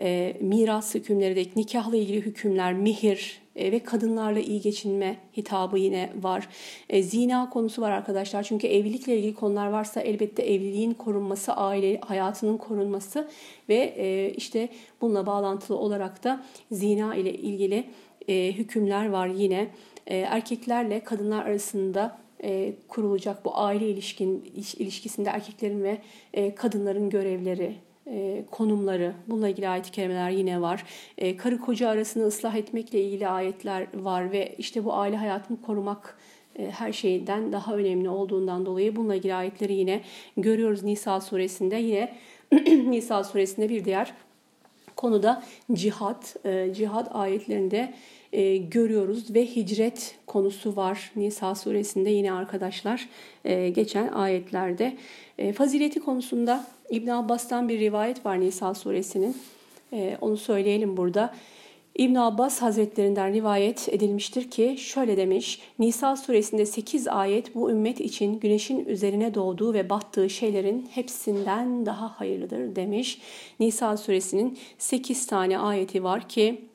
e, 0.00 0.36
miras 0.40 0.94
hükümleri 0.94 1.36
de 1.36 1.50
nikahla 1.56 1.96
ilgili 1.96 2.20
hükümler, 2.20 2.74
mihir 2.74 3.42
e, 3.49 3.49
ve 3.60 3.78
kadınlarla 3.78 4.40
iyi 4.40 4.60
geçinme 4.60 5.16
hitabı 5.36 5.78
yine 5.78 6.12
var. 6.22 6.48
E, 6.88 7.02
zina 7.02 7.50
konusu 7.50 7.82
var 7.82 7.90
arkadaşlar. 7.90 8.42
Çünkü 8.42 8.66
evlilikle 8.66 9.18
ilgili 9.18 9.34
konular 9.34 9.66
varsa 9.66 10.00
elbette 10.00 10.42
evliliğin 10.42 10.94
korunması, 10.94 11.52
aile 11.52 12.00
hayatının 12.00 12.56
korunması 12.56 13.28
ve 13.68 13.94
e, 13.96 14.32
işte 14.36 14.68
bununla 15.00 15.26
bağlantılı 15.26 15.76
olarak 15.76 16.24
da 16.24 16.44
zina 16.70 17.14
ile 17.14 17.34
ilgili 17.34 17.84
e, 18.28 18.52
hükümler 18.52 19.08
var 19.08 19.26
yine. 19.26 19.70
E, 20.06 20.16
erkeklerle 20.16 21.04
kadınlar 21.04 21.46
arasında 21.46 22.18
e, 22.42 22.72
kurulacak 22.88 23.44
bu 23.44 23.58
aile 23.58 23.88
ilişkin 23.88 24.52
ilişkisinde 24.78 25.30
erkeklerin 25.30 25.82
ve 25.82 25.98
e, 26.34 26.54
kadınların 26.54 27.10
görevleri, 27.10 27.74
e, 28.10 28.44
konumları, 28.50 29.12
bununla 29.28 29.48
ilgili 29.48 29.68
ayet-i 29.68 29.90
kerimeler 29.90 30.30
yine 30.30 30.60
var. 30.60 30.84
E, 31.18 31.36
karı 31.36 31.58
koca 31.58 31.88
arasını 31.88 32.26
ıslah 32.26 32.54
etmekle 32.54 33.02
ilgili 33.02 33.28
ayetler 33.28 33.86
var 33.94 34.32
ve 34.32 34.54
işte 34.58 34.84
bu 34.84 34.94
aile 34.94 35.16
hayatını 35.16 35.62
korumak 35.62 36.18
e, 36.56 36.70
her 36.70 36.92
şeyden 36.92 37.52
daha 37.52 37.76
önemli 37.76 38.08
olduğundan 38.08 38.66
dolayı 38.66 38.96
bununla 38.96 39.14
ilgili 39.14 39.34
ayetleri 39.34 39.74
yine 39.74 40.00
görüyoruz 40.36 40.82
Nisa 40.82 41.20
suresinde. 41.20 41.76
Yine 41.76 42.16
Nisa 42.90 43.24
suresinde 43.24 43.68
bir 43.68 43.84
diğer 43.84 44.12
konuda 44.96 45.42
cihat, 45.72 46.36
cihat 46.72 47.16
ayetlerinde 47.16 47.94
görüyoruz 48.70 49.34
ve 49.34 49.46
hicret 49.46 50.14
konusu 50.26 50.76
var 50.76 51.12
Nisa 51.16 51.54
suresinde 51.54 52.10
yine 52.10 52.32
arkadaşlar 52.32 53.08
geçen 53.72 54.08
ayetlerde. 54.08 54.96
Fazileti 55.54 56.00
konusunda 56.00 56.66
İbn 56.90 57.08
Abbas'tan 57.08 57.68
bir 57.68 57.80
rivayet 57.80 58.26
var 58.26 58.40
Nisa 58.40 58.74
suresinin. 58.74 59.36
Ee, 59.92 60.16
onu 60.20 60.36
söyleyelim 60.36 60.96
burada. 60.96 61.34
İbn 61.94 62.14
Abbas 62.14 62.62
Hazretlerinden 62.62 63.32
rivayet 63.32 63.88
edilmiştir 63.88 64.50
ki 64.50 64.76
şöyle 64.78 65.16
demiş. 65.16 65.60
Nisa 65.78 66.16
suresinde 66.16 66.66
8 66.66 67.08
ayet 67.08 67.54
bu 67.54 67.70
ümmet 67.70 68.00
için 68.00 68.40
güneşin 68.40 68.84
üzerine 68.84 69.34
doğduğu 69.34 69.74
ve 69.74 69.90
battığı 69.90 70.30
şeylerin 70.30 70.88
hepsinden 70.90 71.86
daha 71.86 72.20
hayırlıdır 72.20 72.76
demiş. 72.76 73.20
Nisa 73.60 73.96
suresinin 73.96 74.58
8 74.78 75.26
tane 75.26 75.58
ayeti 75.58 76.04
var 76.04 76.28
ki 76.28 76.69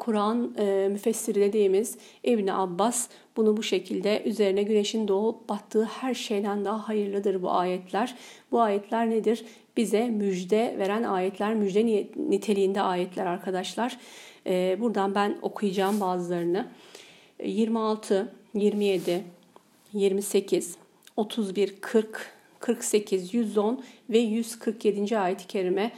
Kur'an 0.00 0.54
e, 0.58 0.88
müfessiri 0.90 1.40
dediğimiz 1.40 1.98
İbn 2.24 2.46
Abbas 2.46 3.08
bunu 3.36 3.56
bu 3.56 3.62
şekilde 3.62 4.22
üzerine 4.24 4.62
güneşin 4.62 5.08
doğup 5.08 5.48
battığı 5.48 5.84
her 5.84 6.14
şeyden 6.14 6.64
daha 6.64 6.88
hayırlıdır 6.88 7.42
bu 7.42 7.50
ayetler. 7.50 8.16
Bu 8.52 8.60
ayetler 8.60 9.10
nedir? 9.10 9.44
Bize 9.76 10.08
müjde 10.08 10.74
veren 10.78 11.02
ayetler, 11.02 11.54
müjde 11.54 11.86
niteliğinde 12.16 12.82
ayetler 12.82 13.26
arkadaşlar. 13.26 13.98
E, 14.46 14.76
buradan 14.80 15.14
ben 15.14 15.38
okuyacağım 15.42 16.00
bazılarını. 16.00 16.66
26, 17.44 18.32
27, 18.54 19.24
28, 19.92 20.76
31, 21.16 21.74
40, 21.80 22.32
48, 22.60 23.34
110 23.34 23.82
ve 24.10 24.18
147. 24.18 25.18
ayet-i 25.18 25.46
kerime 25.46 25.92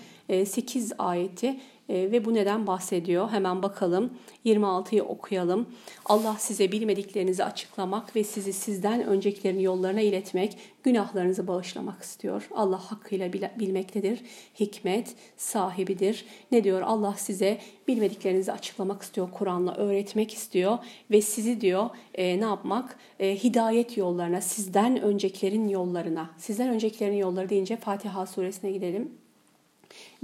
8 0.45 0.93
e, 0.93 0.95
ayeti 0.99 1.57
ve 1.89 2.25
bu 2.25 2.35
neden 2.35 2.67
bahsediyor? 2.67 3.31
Hemen 3.31 3.63
bakalım. 3.63 4.11
26'yı 4.47 5.05
okuyalım. 5.05 5.67
Allah 6.05 6.37
size 6.39 6.73
bilmediklerinizi 6.73 7.45
açıklamak 7.45 8.17
ve 8.17 8.25
sizi 8.25 8.53
sizden 8.53 9.05
öncekilerin 9.05 9.59
yollarına 9.59 10.01
iletmek, 10.01 10.59
günahlarınızı 10.83 11.47
bağışlamak 11.47 12.03
istiyor. 12.03 12.49
Allah 12.55 12.91
hakkıyla 12.91 13.33
bilmektedir. 13.33 14.21
Hikmet 14.61 15.15
sahibidir. 15.37 16.25
Ne 16.53 16.65
diyor? 16.65 16.81
Allah 16.81 17.15
size 17.17 17.59
bilmediklerinizi 17.89 18.53
açıklamak 18.53 19.03
istiyor. 19.03 19.29
Kur'an'la 19.33 19.75
öğretmek 19.75 20.35
istiyor 20.35 20.79
ve 21.11 21.23
sizi 21.23 21.61
diyor 21.61 21.91
e, 22.15 22.41
ne 22.41 22.45
yapmak? 22.45 22.99
E, 23.21 23.37
hidayet 23.37 23.97
yollarına, 23.97 24.41
sizden 24.41 25.03
öncekilerin 25.03 25.69
yollarına. 25.69 26.31
Sizden 26.39 26.69
öncekilerin 26.69 27.17
yolları 27.17 27.49
deyince 27.49 27.77
Fatiha 27.77 28.27
suresine 28.27 28.71
gidelim 28.73 29.22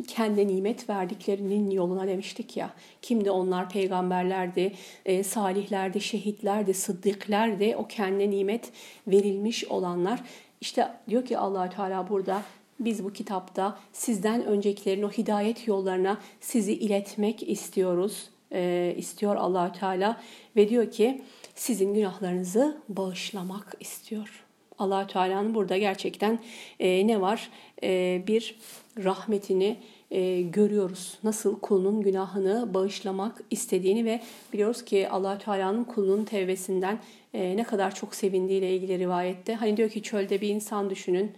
kendi 0.07 0.48
nimet 0.48 0.88
verdiklerinin 0.88 1.70
yoluna 1.70 2.07
demiştik 2.07 2.57
ya. 2.57 2.70
Kimdi 3.02 3.31
onlar? 3.31 3.70
Peygamberlerdi, 3.70 4.74
e, 5.07 5.22
salihlerdi, 5.22 6.00
şehitlerdi, 6.00 6.74
sıddıklerdi. 6.74 7.76
O 7.76 7.87
kendi 7.87 8.31
nimet 8.31 8.72
verilmiş 9.07 9.64
olanlar. 9.64 10.20
İşte 10.61 10.88
diyor 11.09 11.24
ki 11.24 11.38
allah 11.38 11.70
Teala 11.70 12.09
burada 12.09 12.42
biz 12.81 13.04
bu 13.04 13.12
kitapta 13.12 13.78
sizden 13.92 14.44
öncekilerin 14.44 15.02
o 15.02 15.11
hidayet 15.11 15.68
yollarına 15.68 16.18
sizi 16.40 16.72
iletmek 16.72 17.48
istiyoruz. 17.48 18.31
E, 18.52 18.94
istiyor 18.96 19.37
allah 19.37 19.72
Teala 19.72 20.20
ve 20.57 20.68
diyor 20.68 20.90
ki 20.90 21.22
sizin 21.54 21.94
günahlarınızı 21.94 22.83
bağışlamak 22.88 23.74
istiyor. 23.81 24.47
Allah 24.78 25.06
Teala'nın 25.06 25.54
burada 25.54 25.78
gerçekten 25.78 26.38
e, 26.80 27.06
ne 27.06 27.20
var? 27.20 27.50
E, 27.82 28.22
bir 28.26 28.58
rahmetini 29.04 29.76
e, 30.10 30.42
görüyoruz. 30.42 31.18
Nasıl 31.24 31.60
kulunun 31.60 32.02
günahını 32.02 32.74
bağışlamak 32.74 33.42
istediğini 33.50 34.04
ve 34.04 34.20
biliyoruz 34.52 34.84
ki 34.84 35.08
allah 35.08 35.38
Teala'nın 35.38 35.84
kulunun 35.84 36.24
tevbesinden 36.24 36.98
e, 37.34 37.56
ne 37.56 37.64
kadar 37.64 37.94
çok 37.94 38.14
sevindiği 38.14 38.58
ile 38.58 38.76
ilgili 38.76 38.98
rivayette. 38.98 39.54
Hani 39.54 39.76
diyor 39.76 39.90
ki 39.90 40.02
çölde 40.02 40.40
bir 40.40 40.48
insan 40.48 40.90
düşünün. 40.90 41.32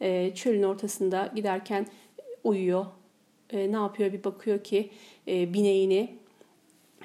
E, 0.00 0.34
çölün 0.34 0.62
ortasında 0.62 1.32
giderken 1.34 1.86
uyuyor. 2.44 2.86
E, 3.50 3.72
ne 3.72 3.76
yapıyor 3.76 4.12
bir 4.12 4.24
bakıyor 4.24 4.64
ki 4.64 4.90
e, 5.28 5.54
bineğini 5.54 6.16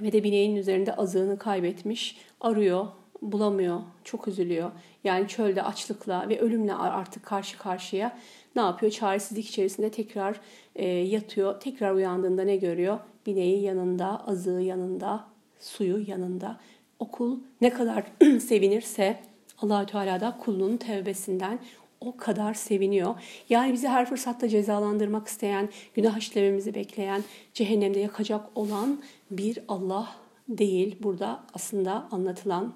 ve 0.01 0.11
de 0.11 0.23
bineğin 0.23 0.55
üzerinde 0.55 0.95
azığını 0.95 1.39
kaybetmiş. 1.39 2.17
Arıyor, 2.41 2.87
bulamıyor, 3.21 3.81
çok 4.03 4.27
üzülüyor. 4.27 4.71
Yani 5.03 5.27
çölde 5.27 5.63
açlıkla 5.63 6.29
ve 6.29 6.39
ölümle 6.39 6.73
artık 6.73 7.23
karşı 7.23 7.57
karşıya 7.57 8.17
ne 8.55 8.61
yapıyor? 8.61 8.91
Çaresizlik 8.91 9.49
içerisinde 9.49 9.91
tekrar 9.91 10.39
e, 10.75 10.87
yatıyor. 10.87 11.59
Tekrar 11.59 11.93
uyandığında 11.93 12.43
ne 12.43 12.55
görüyor? 12.55 12.99
Bineği 13.25 13.61
yanında, 13.63 14.27
azığı 14.27 14.61
yanında, 14.61 15.23
suyu 15.59 16.09
yanında. 16.09 16.59
Okul 16.99 17.39
ne 17.61 17.69
kadar 17.69 18.03
sevinirse 18.39 19.19
Allahü 19.61 19.85
Teala 19.85 20.19
da 20.19 20.37
kulunun 20.37 20.77
tevbesinden 20.77 21.59
o 22.01 22.17
kadar 22.17 22.53
seviniyor. 22.53 23.15
Yani 23.49 23.73
bizi 23.73 23.87
her 23.87 24.05
fırsatta 24.09 24.49
cezalandırmak 24.49 25.27
isteyen, 25.27 25.69
günah 25.93 26.17
işlememizi 26.17 26.75
bekleyen, 26.75 27.23
cehennemde 27.53 27.99
yakacak 27.99 28.45
olan 28.55 29.01
bir 29.31 29.59
Allah 29.67 30.07
değil. 30.49 30.95
Burada 31.03 31.43
aslında 31.53 32.07
anlatılan 32.11 32.73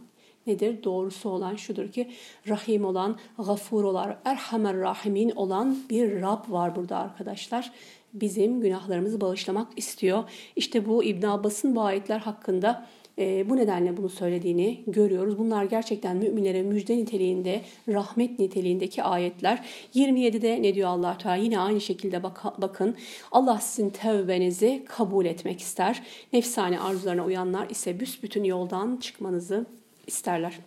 nedir? 0.48 0.84
Doğrusu 0.84 1.30
olan 1.30 1.56
şudur 1.56 1.92
ki 1.92 2.12
Rahim 2.48 2.86
olan, 2.86 3.18
Gafur 3.38 3.84
olan, 3.84 4.16
Erhamer 4.26 4.78
Rahimin 4.78 5.30
olan 5.30 5.78
bir 5.90 6.22
Rab 6.22 6.52
var 6.52 6.76
burada 6.76 6.98
arkadaşlar. 6.98 7.72
Bizim 8.14 8.62
günahlarımızı 8.62 9.22
bağışlamak 9.22 9.68
istiyor. 9.76 10.24
İşte 10.56 10.86
bu 10.86 11.04
İbn 11.04 11.26
Abbas'ın 11.26 11.76
bu 11.76 11.82
ayetler 11.82 12.20
hakkında 12.20 12.88
e, 13.20 13.50
bu 13.50 13.58
nedenle 13.58 13.98
bunu 13.98 14.10
söylediğini 14.10 14.84
görüyoruz. 14.88 15.38
Bunlar 15.38 15.64
gerçekten 15.64 16.18
müminlere 16.18 16.64
müjde 16.64 16.98
niteliğinde, 16.98 17.62
rahmet 17.88 18.40
niteliğindeki 18.40 19.04
ayetler. 19.04 19.66
27'de 19.96 20.62
ne 20.62 20.76
diyor 20.76 20.90
allah 20.90 21.18
Teala? 21.18 21.36
Yine 21.36 21.60
aynı 21.60 21.82
şekilde 21.82 22.24
bak 22.24 22.44
bakın. 22.62 22.96
Allah 23.32 23.58
sizin 23.58 23.90
tevbenizi 23.90 24.84
kabul 24.88 25.26
etmek 25.26 25.60
ister. 25.60 26.04
Nefsane 26.34 26.80
arzularına 26.80 27.26
uyanlar 27.26 27.70
ise 27.70 28.00
büsbütün 28.00 28.44
yoldan 28.44 28.98
çıkmanızı 28.98 29.66
isterler. 30.08 30.60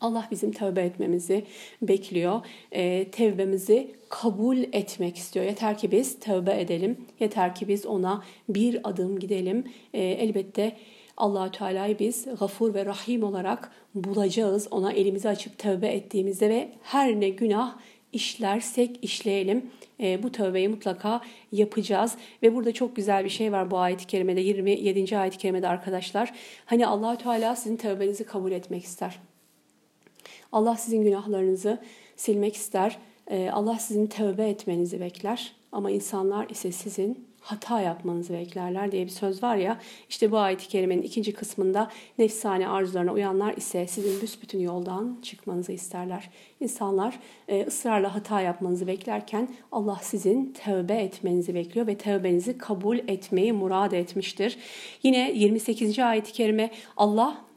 Allah 0.00 0.28
bizim 0.30 0.52
tövbe 0.52 0.82
etmemizi 0.82 1.44
bekliyor. 1.82 2.40
E, 2.72 3.10
tevbemizi 3.10 3.94
kabul 4.08 4.58
etmek 4.58 5.16
istiyor. 5.16 5.46
Yeter 5.46 5.78
ki 5.78 5.92
biz 5.92 6.20
tövbe 6.20 6.60
edelim. 6.60 6.96
Yeter 7.20 7.54
ki 7.54 7.68
biz 7.68 7.86
ona 7.86 8.24
bir 8.48 8.88
adım 8.88 9.18
gidelim. 9.18 9.64
E, 9.94 10.02
elbette 10.02 10.76
Allahü 11.16 11.52
Teala'yı 11.52 11.98
biz 11.98 12.26
gafur 12.40 12.74
ve 12.74 12.86
rahim 12.86 13.22
olarak 13.22 13.72
bulacağız. 13.94 14.68
Ona 14.70 14.92
elimizi 14.92 15.28
açıp 15.28 15.58
tövbe 15.58 15.88
ettiğimizde 15.88 16.48
ve 16.48 16.72
her 16.82 17.20
ne 17.20 17.28
günah 17.28 17.78
işlersek 18.12 19.04
işleyelim 19.04 19.70
e, 20.00 20.22
bu 20.22 20.32
tövbeyi 20.32 20.68
mutlaka 20.68 21.20
yapacağız. 21.52 22.16
Ve 22.42 22.54
burada 22.54 22.72
çok 22.72 22.96
güzel 22.96 23.24
bir 23.24 23.30
şey 23.30 23.52
var 23.52 23.70
bu 23.70 23.78
ayet-i 23.78 24.06
kerimede 24.06 24.40
27. 24.40 25.18
ayet-i 25.18 25.38
kerimede 25.38 25.68
arkadaşlar. 25.68 26.34
Hani 26.64 26.86
allah 26.86 27.18
Teala 27.18 27.56
sizin 27.56 27.76
tövbenizi 27.76 28.24
kabul 28.24 28.52
etmek 28.52 28.84
ister. 28.84 29.18
Allah 30.52 30.76
sizin 30.76 31.02
günahlarınızı 31.02 31.78
silmek 32.16 32.56
ister. 32.56 32.98
E, 33.26 33.50
Allah 33.50 33.78
sizin 33.78 34.06
tövbe 34.06 34.48
etmenizi 34.48 35.00
bekler. 35.00 35.52
Ama 35.72 35.90
insanlar 35.90 36.48
ise 36.48 36.72
sizin 36.72 37.27
hata 37.50 37.80
yapmanızı 37.80 38.32
beklerler 38.32 38.92
diye 38.92 39.04
bir 39.04 39.10
söz 39.10 39.42
var 39.42 39.56
ya. 39.56 39.80
İşte 40.08 40.32
bu 40.32 40.38
ayet-i 40.38 40.68
kerimenin 40.68 41.02
ikinci 41.02 41.32
kısmında 41.32 41.90
nefsane 42.18 42.68
arzularına 42.68 43.12
uyanlar 43.12 43.56
ise 43.56 43.86
sizin 43.86 44.22
büsbütün 44.22 44.60
yoldan 44.60 45.18
çıkmanızı 45.22 45.72
isterler. 45.72 46.30
İnsanlar 46.60 47.18
e, 47.48 47.64
ısrarla 47.66 48.14
hata 48.14 48.40
yapmanızı 48.40 48.86
beklerken 48.86 49.48
Allah 49.72 50.00
sizin 50.02 50.52
tövbe 50.64 50.94
etmenizi 50.94 51.54
bekliyor 51.54 51.86
ve 51.86 51.98
tövbenizi 51.98 52.58
kabul 52.58 52.98
etmeyi 52.98 53.52
murad 53.52 53.92
etmiştir. 53.92 54.58
Yine 55.02 55.32
28. 55.32 55.98
ayet-i 55.98 56.32
kerime 56.32 56.70
Allah 56.96 57.48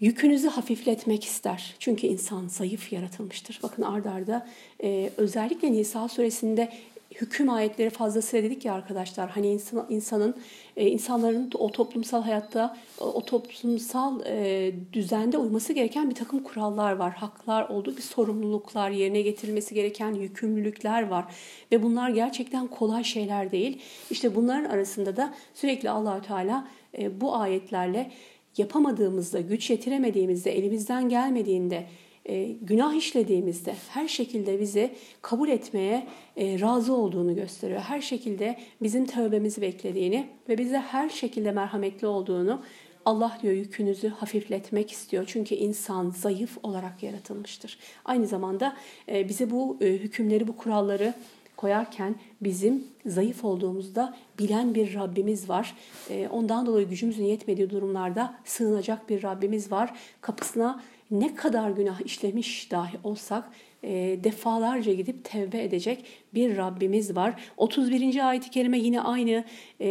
yükünüzü 0.00 0.48
hafifletmek 0.48 1.24
ister. 1.24 1.74
Çünkü 1.78 2.06
insan 2.06 2.48
zayıf 2.48 2.92
yaratılmıştır. 2.92 3.60
Bakın 3.62 3.82
ardarda 3.82 4.34
arda, 4.34 4.46
e, 4.82 5.10
özellikle 5.16 5.72
Nisa 5.72 6.08
suresinde 6.08 6.72
hüküm 7.14 7.50
ayetleri 7.50 7.90
fazlasıyla 7.90 8.50
dedik 8.50 8.64
ya 8.64 8.74
arkadaşlar. 8.74 9.30
Hani 9.30 9.48
insan, 9.48 9.86
insanın 9.88 10.34
e, 10.76 10.86
insanların 10.86 11.50
o 11.54 11.72
toplumsal 11.72 12.22
hayatta 12.22 12.76
o 13.00 13.24
toplumsal 13.24 14.20
e, 14.26 14.72
düzende 14.92 15.38
uyması 15.38 15.72
gereken 15.72 16.10
bir 16.10 16.14
takım 16.14 16.42
kurallar 16.42 16.92
var. 16.92 17.12
Haklar 17.12 17.68
olduğu 17.68 17.96
bir 17.96 18.02
sorumluluklar, 18.02 18.90
yerine 18.90 19.22
getirilmesi 19.22 19.74
gereken 19.74 20.14
yükümlülükler 20.14 21.08
var 21.08 21.24
ve 21.72 21.82
bunlar 21.82 22.10
gerçekten 22.10 22.66
kolay 22.66 23.04
şeyler 23.04 23.52
değil. 23.52 23.80
İşte 24.10 24.34
bunların 24.34 24.64
arasında 24.64 25.16
da 25.16 25.34
sürekli 25.54 25.90
Allahü 25.90 26.22
Teala 26.22 26.68
e, 26.98 27.20
bu 27.20 27.36
ayetlerle 27.36 28.10
yapamadığımızda, 28.56 29.40
güç 29.40 29.70
yetiremediğimizde, 29.70 30.58
elimizden 30.58 31.08
gelmediğinde 31.08 31.86
e, 32.28 32.44
günah 32.62 32.94
işlediğimizde 32.94 33.74
her 33.88 34.08
şekilde 34.08 34.60
bizi 34.60 34.90
kabul 35.22 35.48
etmeye 35.48 36.06
e, 36.36 36.60
razı 36.60 36.92
olduğunu 36.92 37.34
gösteriyor. 37.34 37.80
Her 37.80 38.00
şekilde 38.00 38.58
bizim 38.82 39.06
tövbemizi 39.06 39.62
beklediğini 39.62 40.26
ve 40.48 40.58
bize 40.58 40.78
her 40.78 41.08
şekilde 41.08 41.52
merhametli 41.52 42.06
olduğunu 42.06 42.62
Allah 43.04 43.38
diyor 43.42 43.54
yükünüzü 43.54 44.08
hafifletmek 44.08 44.90
istiyor. 44.90 45.24
Çünkü 45.26 45.54
insan 45.54 46.10
zayıf 46.10 46.58
olarak 46.62 47.02
yaratılmıştır. 47.02 47.78
Aynı 48.04 48.26
zamanda 48.26 48.76
e, 49.08 49.28
bize 49.28 49.50
bu 49.50 49.76
e, 49.80 49.86
hükümleri, 49.86 50.48
bu 50.48 50.56
kuralları 50.56 51.14
koyarken 51.56 52.14
bizim 52.40 52.84
zayıf 53.06 53.44
olduğumuzda 53.44 54.16
bilen 54.38 54.74
bir 54.74 54.94
Rabbimiz 54.94 55.48
var. 55.48 55.76
E, 56.10 56.28
ondan 56.28 56.66
dolayı 56.66 56.88
gücümüzün 56.88 57.24
yetmediği 57.24 57.70
durumlarda 57.70 58.34
sığınacak 58.44 59.08
bir 59.08 59.22
Rabbimiz 59.22 59.72
var. 59.72 59.94
Kapısına 60.20 60.82
ne 61.10 61.34
kadar 61.34 61.70
günah 61.70 62.00
işlemiş 62.00 62.70
dahi 62.70 62.96
olsak 63.04 63.50
e, 63.82 64.18
defalarca 64.24 64.92
gidip 64.92 65.24
tevbe 65.24 65.62
edecek 65.62 66.04
bir 66.34 66.56
Rabbimiz 66.56 67.16
var. 67.16 67.40
31. 67.56 68.28
ayet-i 68.28 68.50
kerime 68.50 68.78
yine 68.78 69.00
aynı 69.00 69.44
e, 69.80 69.86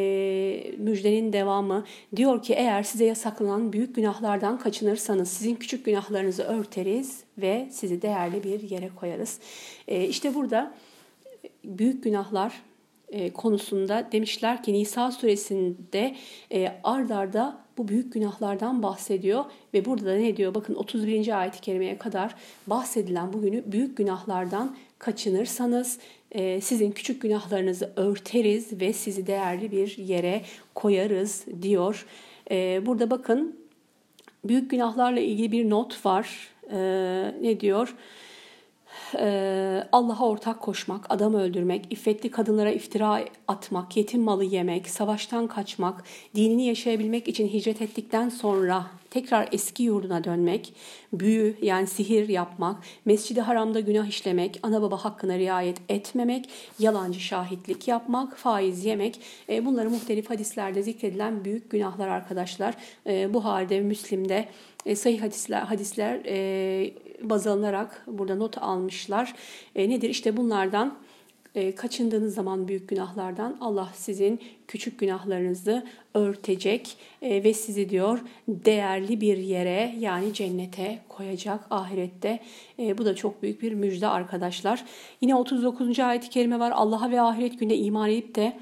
müjdenin 0.78 1.34
devamı. 1.34 1.86
Diyor 2.16 2.42
ki 2.42 2.54
eğer 2.54 2.84
size 2.84 3.06
yasaklanan 3.06 3.74
büyük 3.74 3.96
günahlardan 3.96 4.60
kaçınırsanız 4.60 5.30
sizin 5.30 5.56
küçük 5.56 5.86
günahlarınızı 5.86 6.44
örteriz 6.44 7.24
ve 7.38 7.68
sizi 7.72 8.02
değerli 8.02 8.44
bir 8.44 8.70
yere 8.70 8.90
koyarız. 8.96 9.40
E, 9.88 10.08
işte 10.08 10.36
burada 10.36 10.74
büyük 11.66 12.04
günahlar 12.04 12.62
e, 13.10 13.34
konusunda 13.34 14.08
demişler 14.12 14.64
ki 14.64 14.74
Nisa 14.74 15.12
suresinde 15.12 16.16
e, 16.52 16.80
ard 16.84 17.10
arda 17.10 17.67
bu 17.78 17.88
büyük 17.88 18.14
günahlardan 18.14 18.84
bahsediyor 18.84 19.46
ve 19.74 19.86
burada 19.86 20.06
da 20.06 20.16
ne 20.16 20.38
diyor? 20.38 20.56
Bakın 20.56 20.76
31. 20.76 21.40
ayet-i 21.40 21.62
kerimeye 21.62 21.98
kadar 21.98 22.36
bahsedilen 22.68 23.34
bu 23.34 23.42
günü 23.42 23.64
büyük 23.66 23.98
günahlardan 23.98 24.76
kaçınırsanız 25.00 26.00
e, 26.32 26.62
sizin 26.62 26.92
küçük 26.92 27.22
günahlarınızı 27.22 27.94
örteriz 27.96 28.82
ve 28.82 28.94
sizi 28.94 29.28
değerli 29.28 29.72
bir 29.72 29.98
yere 29.98 30.42
koyarız 30.76 31.46
diyor. 31.62 32.06
Burada 32.86 33.10
bakın 33.10 33.56
büyük 34.44 34.72
günahlarla 34.72 35.20
ilgili 35.20 35.52
bir 35.52 35.70
not 35.70 36.06
var. 36.06 36.50
Ne 37.42 37.60
diyor? 37.60 37.96
Ee, 39.20 39.84
Allah'a 39.92 40.28
ortak 40.28 40.62
koşmak, 40.62 41.06
adam 41.10 41.34
öldürmek, 41.34 41.86
iffetli 41.90 42.32
kadınlara 42.32 42.72
iftira 42.72 43.26
atmak, 43.48 43.98
yetim 43.98 44.22
malı 44.22 44.44
yemek, 44.44 44.90
savaştan 44.90 45.48
kaçmak, 45.48 46.04
dinini 46.36 46.66
yaşayabilmek 46.66 47.28
için 47.28 47.48
hicret 47.48 47.82
ettikten 47.82 48.30
sonra 48.30 48.86
tekrar 49.10 49.50
eski 49.52 49.84
yurduna 49.84 50.24
dönmek, 50.24 50.74
büyü 51.14 51.58
yani 51.62 51.88
sihir 51.88 52.30
yapmak, 52.30 52.84
mescidi 53.06 53.42
haramda 53.42 53.80
günah 53.80 54.08
işlemek, 54.08 54.60
ana 54.64 54.82
baba 54.82 55.06
hakkına 55.06 55.38
riayet 55.38 55.78
etmemek, 55.90 56.50
yalancı 56.80 57.20
şahitlik 57.20 57.88
yapmak, 57.88 58.38
faiz 58.38 58.86
yemek 58.86 59.20
e, 59.50 59.66
bunları 59.66 59.90
muhtelif 59.90 60.30
hadislerde 60.30 60.84
zikredilen 60.84 61.46
büyük 61.46 61.70
günahlar 61.70 62.08
arkadaşlar. 62.08 62.74
E, 63.08 63.34
bu 63.34 63.46
halde 63.46 63.80
Müslim'de 63.80 64.46
e, 64.86 65.18
hadisler, 65.18 65.62
hadisler 65.62 66.16
baz 67.22 67.48
alınarak 67.48 68.04
burada 68.08 68.36
not 68.36 68.58
almışlar. 68.58 69.36
E, 69.76 69.90
nedir? 69.90 70.10
İşte 70.10 70.38
bunlardan 70.38 70.98
e, 71.58 71.76
kaçındığınız 71.76 72.36
zaman 72.36 72.68
büyük 72.68 72.90
günahlardan 72.90 73.58
Allah 73.62 73.90
sizin 73.94 74.40
küçük 74.68 75.00
günahlarınızı 75.00 75.86
örtecek 76.14 76.98
e, 77.22 77.44
ve 77.44 77.54
sizi 77.54 77.90
diyor 77.90 78.20
değerli 78.48 79.22
bir 79.22 79.38
yere 79.38 79.96
yani 80.00 80.34
cennete 80.34 81.00
koyacak 81.10 81.60
ahirette. 81.70 82.40
E, 82.80 82.98
bu 82.98 83.06
da 83.06 83.16
çok 83.16 83.44
büyük 83.44 83.62
bir 83.62 83.74
müjde 83.74 84.08
arkadaşlar. 84.08 84.86
Yine 85.22 85.36
39. 85.36 86.00
ayet-i 86.00 86.30
kerime 86.30 86.60
var. 86.60 86.72
Allah'a 86.76 87.12
ve 87.12 87.22
ahiret 87.22 87.60
gününe 87.60 87.76
iman 87.76 88.10
edip 88.10 88.36
de 88.36 88.58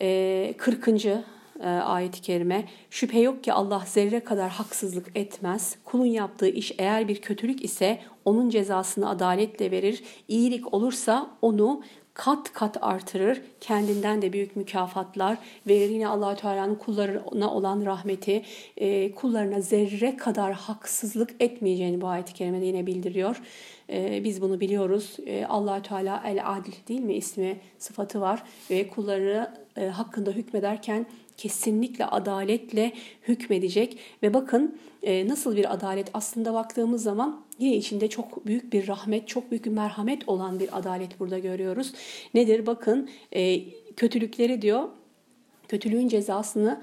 e, 0.00 0.54
40 0.58 0.88
e, 0.88 1.24
ayet-i 1.68 2.22
kerime. 2.22 2.64
Şüphe 2.90 3.20
yok 3.20 3.44
ki 3.44 3.52
Allah 3.52 3.82
zerre 3.86 4.20
kadar 4.20 4.50
haksızlık 4.50 5.06
etmez. 5.14 5.76
Kulun 5.84 6.06
yaptığı 6.06 6.48
iş 6.48 6.72
eğer 6.78 7.08
bir 7.08 7.20
kötülük 7.20 7.64
ise 7.64 7.98
onun 8.24 8.50
cezasını 8.50 9.08
adaletle 9.08 9.70
verir. 9.70 10.04
İyilik 10.28 10.74
olursa 10.74 11.30
onu 11.42 11.82
kat 12.14 12.52
kat 12.52 12.76
artırır. 12.80 13.42
Kendinden 13.60 14.22
de 14.22 14.32
büyük 14.32 14.56
mükafatlar 14.56 15.38
verir. 15.68 15.90
Yine 15.90 16.08
allah 16.08 16.36
Teala'nın 16.36 16.74
kullarına 16.74 17.54
olan 17.54 17.84
rahmeti 17.86 18.42
e, 18.76 19.14
kullarına 19.14 19.60
zerre 19.60 20.16
kadar 20.16 20.52
haksızlık 20.52 21.30
etmeyeceğini 21.40 22.00
bu 22.00 22.06
ayet-i 22.08 22.34
kerimede 22.34 22.64
yine 22.64 22.86
bildiriyor. 22.86 23.42
E, 23.90 24.24
biz 24.24 24.42
bunu 24.42 24.60
biliyoruz. 24.60 25.16
E, 25.26 25.46
allah 25.46 25.82
Teala 25.82 26.22
el 26.26 26.52
adil 26.52 26.72
değil 26.88 27.00
mi 27.00 27.14
ismi 27.14 27.60
sıfatı 27.78 28.20
var 28.20 28.42
ve 28.70 28.88
kulları 28.88 29.50
e, 29.76 29.86
hakkında 29.86 30.30
hükmederken 30.30 31.06
kesinlikle 31.42 32.06
adaletle 32.06 32.92
hükmedecek 33.28 33.98
ve 34.22 34.34
bakın 34.34 34.78
e, 35.02 35.28
nasıl 35.28 35.56
bir 35.56 35.74
adalet 35.74 36.10
aslında 36.14 36.54
baktığımız 36.54 37.02
zaman 37.02 37.44
yine 37.58 37.76
içinde 37.76 38.08
çok 38.08 38.46
büyük 38.46 38.72
bir 38.72 38.88
rahmet, 38.88 39.28
çok 39.28 39.50
büyük 39.50 39.64
bir 39.64 39.70
merhamet 39.70 40.28
olan 40.28 40.60
bir 40.60 40.78
adalet 40.78 41.20
burada 41.20 41.38
görüyoruz. 41.38 41.92
Nedir? 42.34 42.66
Bakın 42.66 43.10
e, 43.32 43.60
kötülükleri 43.96 44.62
diyor, 44.62 44.88
kötülüğün 45.68 46.08
cezasını 46.08 46.82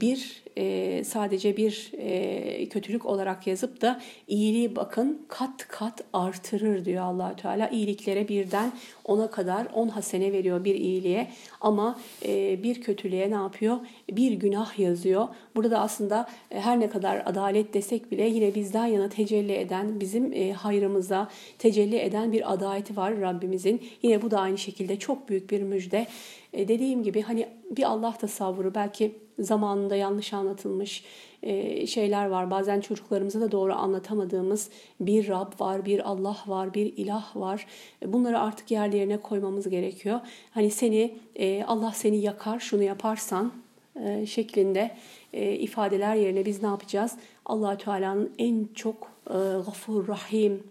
bir 0.00 0.44
e, 0.56 1.04
sadece 1.04 1.56
bir 1.56 1.90
e, 1.98 2.68
kötülük 2.68 3.06
olarak 3.06 3.46
yazıp 3.46 3.80
da 3.80 4.00
iyiliği 4.28 4.76
bakın 4.76 5.22
kat 5.28 5.68
kat 5.68 6.04
artırır 6.12 6.84
diyor 6.84 7.04
allah 7.04 7.36
Teala. 7.36 7.68
İyiliklere 7.68 8.28
birden 8.28 8.72
ona 9.04 9.30
kadar 9.30 9.66
on 9.74 9.88
hasene 9.88 10.32
veriyor 10.32 10.64
bir 10.64 10.74
iyiliğe 10.74 11.28
ama 11.60 11.98
e, 12.24 12.62
bir 12.62 12.80
kötülüğe 12.80 13.30
ne 13.30 13.34
yapıyor? 13.34 13.76
Bir 14.10 14.32
günah 14.32 14.78
yazıyor. 14.78 15.28
Burada 15.56 15.80
aslında 15.80 16.28
e, 16.50 16.60
her 16.60 16.80
ne 16.80 16.90
kadar 16.90 17.22
adalet 17.26 17.74
desek 17.74 18.10
bile 18.10 18.28
yine 18.28 18.54
bizden 18.54 18.86
yana 18.86 19.08
tecelli 19.08 19.52
eden, 19.52 20.00
bizim 20.00 20.32
e, 20.32 20.52
hayrımıza 20.52 21.28
tecelli 21.58 21.96
eden 21.96 22.32
bir 22.32 22.52
adaleti 22.52 22.96
var 22.96 23.20
Rabbimizin. 23.20 23.82
Yine 24.02 24.22
bu 24.22 24.30
da 24.30 24.40
aynı 24.40 24.58
şekilde 24.58 24.98
çok 24.98 25.28
büyük 25.28 25.50
bir 25.50 25.62
müjde. 25.62 26.06
E, 26.52 26.68
dediğim 26.68 27.02
gibi 27.02 27.22
hani 27.22 27.48
bir 27.70 27.82
Allah 27.82 28.12
tasavvuru 28.12 28.74
belki 28.74 29.23
zamanında 29.38 29.96
yanlış 29.96 30.32
anlatılmış 30.32 31.04
e, 31.42 31.86
şeyler 31.86 32.26
var. 32.26 32.50
Bazen 32.50 32.80
çocuklarımıza 32.80 33.40
da 33.40 33.52
doğru 33.52 33.74
anlatamadığımız 33.74 34.70
bir 35.00 35.28
Rab 35.28 35.60
var, 35.60 35.84
bir 35.84 36.10
Allah 36.10 36.36
var, 36.46 36.74
bir 36.74 36.96
ilah 36.96 37.36
var. 37.36 37.66
E, 38.02 38.12
bunları 38.12 38.40
artık 38.40 38.70
yerlerine 38.70 39.16
koymamız 39.16 39.68
gerekiyor. 39.68 40.20
Hani 40.50 40.70
seni 40.70 41.18
Allah 41.66 41.92
seni 41.92 42.16
yakar, 42.16 42.60
şunu 42.60 42.82
yaparsan 42.82 43.52
e, 44.00 44.26
şeklinde 44.26 44.90
e, 45.32 45.52
ifadeler 45.52 46.14
yerine 46.14 46.44
biz 46.44 46.62
ne 46.62 46.68
yapacağız? 46.68 47.16
allah 47.46 47.78
Teala'nın 47.78 48.30
en 48.38 48.68
çok 48.74 49.12
e, 49.26 49.32
gafur, 49.66 50.08
rahim, 50.08 50.62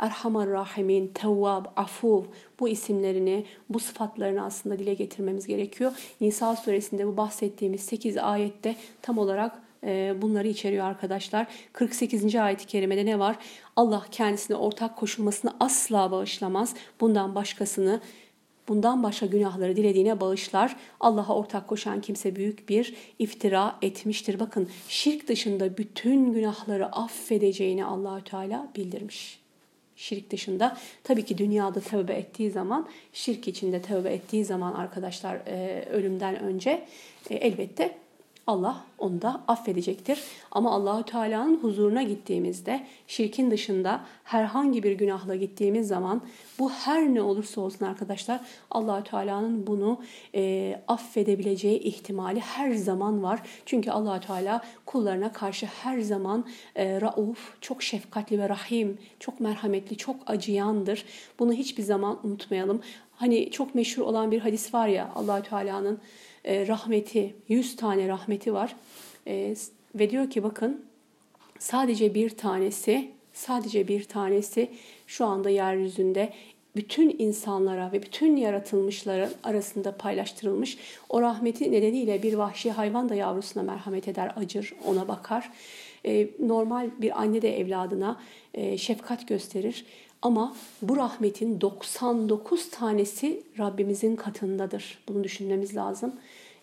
Erhamar 0.00 0.48
Rahimin, 0.48 1.08
Tevvab, 1.14 1.64
Afuv 1.76 2.24
bu 2.60 2.68
isimlerini, 2.68 3.44
bu 3.68 3.78
sıfatlarını 3.78 4.44
aslında 4.44 4.78
dile 4.78 4.94
getirmemiz 4.94 5.46
gerekiyor. 5.46 5.92
Nisa 6.20 6.56
suresinde 6.56 7.06
bu 7.06 7.16
bahsettiğimiz 7.16 7.80
8 7.80 8.16
ayette 8.16 8.76
tam 9.02 9.18
olarak 9.18 9.62
e, 9.84 10.14
bunları 10.22 10.48
içeriyor 10.48 10.84
arkadaşlar. 10.84 11.46
48. 11.72 12.34
ayet-i 12.34 12.66
kerimede 12.66 13.06
ne 13.06 13.18
var? 13.18 13.36
Allah 13.76 14.06
kendisine 14.10 14.56
ortak 14.56 14.96
koşulmasını 14.96 15.52
asla 15.60 16.10
bağışlamaz. 16.10 16.74
Bundan 17.00 17.34
başkasını 17.34 18.00
bundan 18.68 19.02
başka 19.02 19.26
günahları 19.26 19.76
dilediğine 19.76 20.20
bağışlar. 20.20 20.76
Allah'a 21.00 21.34
ortak 21.34 21.68
koşan 21.68 22.00
kimse 22.00 22.36
büyük 22.36 22.68
bir 22.68 22.94
iftira 23.18 23.76
etmiştir. 23.82 24.40
Bakın 24.40 24.68
şirk 24.88 25.28
dışında 25.28 25.76
bütün 25.76 26.32
günahları 26.32 26.86
affedeceğini 26.86 27.84
Allahü 27.84 28.24
Teala 28.24 28.68
bildirmiş. 28.76 29.39
Şirk 30.00 30.30
dışında. 30.30 30.76
Tabii 31.04 31.24
ki 31.24 31.38
dünyada 31.38 31.80
tövbe 31.80 32.12
ettiği 32.12 32.50
zaman, 32.50 32.88
şirk 33.12 33.48
içinde 33.48 33.82
tövbe 33.82 34.12
ettiği 34.12 34.44
zaman 34.44 34.74
arkadaşlar 34.74 35.34
e, 35.46 35.84
ölümden 35.92 36.40
önce 36.40 36.86
e, 37.30 37.34
elbette 37.34 37.96
Allah 38.46 38.84
onu 38.98 39.22
da 39.22 39.40
affedecektir. 39.48 40.22
Ama 40.50 40.70
Allahü 40.70 41.04
Teala'nın 41.04 41.56
huzuruna 41.56 42.02
gittiğimizde 42.02 42.86
şirkin 43.06 43.50
dışında 43.50 44.00
herhangi 44.24 44.82
bir 44.82 44.92
günahla 44.92 45.36
gittiğimiz 45.36 45.88
zaman 45.88 46.22
bu 46.58 46.70
her 46.70 47.14
ne 47.14 47.22
olursa 47.22 47.60
olsun 47.60 47.86
arkadaşlar 47.86 48.40
Allahü 48.70 49.04
Teala'nın 49.04 49.66
bunu 49.66 50.00
e, 50.34 50.82
affedebileceği 50.88 51.78
ihtimali 51.78 52.40
her 52.40 52.72
zaman 52.72 53.22
var. 53.22 53.42
Çünkü 53.66 53.90
Allahü 53.90 54.26
Teala 54.26 54.62
kullarına 54.86 55.32
karşı 55.32 55.66
her 55.66 56.00
zaman 56.00 56.44
e, 56.76 57.00
rauf, 57.00 57.60
çok 57.60 57.82
şefkatli 57.82 58.38
ve 58.38 58.48
rahim, 58.48 58.98
çok 59.20 59.40
merhametli, 59.40 59.96
çok 59.96 60.16
acıyandır. 60.26 61.04
Bunu 61.38 61.52
hiçbir 61.52 61.82
zaman 61.82 62.18
unutmayalım. 62.26 62.80
Hani 63.16 63.50
çok 63.50 63.74
meşhur 63.74 64.02
olan 64.02 64.30
bir 64.30 64.40
hadis 64.40 64.74
var 64.74 64.88
ya 64.88 65.10
Allahü 65.14 65.42
Teala'nın 65.42 65.98
e, 66.44 66.66
rahmeti, 66.66 67.34
yüz 67.48 67.76
tane 67.76 68.08
rahmeti 68.08 68.52
var. 68.52 68.76
E, 69.26 69.54
ve 69.94 70.10
diyor 70.10 70.30
ki 70.30 70.42
bakın 70.42 70.84
sadece 71.58 72.14
bir 72.14 72.30
tanesi, 72.30 73.10
sadece 73.32 73.88
bir 73.88 74.04
tanesi 74.04 74.70
şu 75.06 75.24
anda 75.24 75.50
yeryüzünde 75.50 76.32
bütün 76.76 77.16
insanlara 77.18 77.92
ve 77.92 78.02
bütün 78.02 78.36
yaratılmışların 78.36 79.30
arasında 79.44 79.96
paylaştırılmış. 79.96 80.78
O 81.08 81.22
rahmeti 81.22 81.72
nedeniyle 81.72 82.22
bir 82.22 82.34
vahşi 82.34 82.70
hayvan 82.70 83.08
da 83.08 83.14
yavrusuna 83.14 83.62
merhamet 83.62 84.08
eder, 84.08 84.32
acır, 84.36 84.74
ona 84.86 85.08
bakar. 85.08 85.50
E, 86.06 86.28
normal 86.38 86.90
bir 86.98 87.20
anne 87.20 87.42
de 87.42 87.60
evladına 87.60 88.20
şefkat 88.76 89.28
gösterir. 89.28 89.84
Ama 90.22 90.56
bu 90.82 90.96
rahmetin 90.96 91.60
99 91.60 92.70
tanesi 92.70 93.42
Rabbimizin 93.58 94.16
katındadır. 94.16 94.98
Bunu 95.08 95.24
düşünmemiz 95.24 95.76
lazım. 95.76 96.14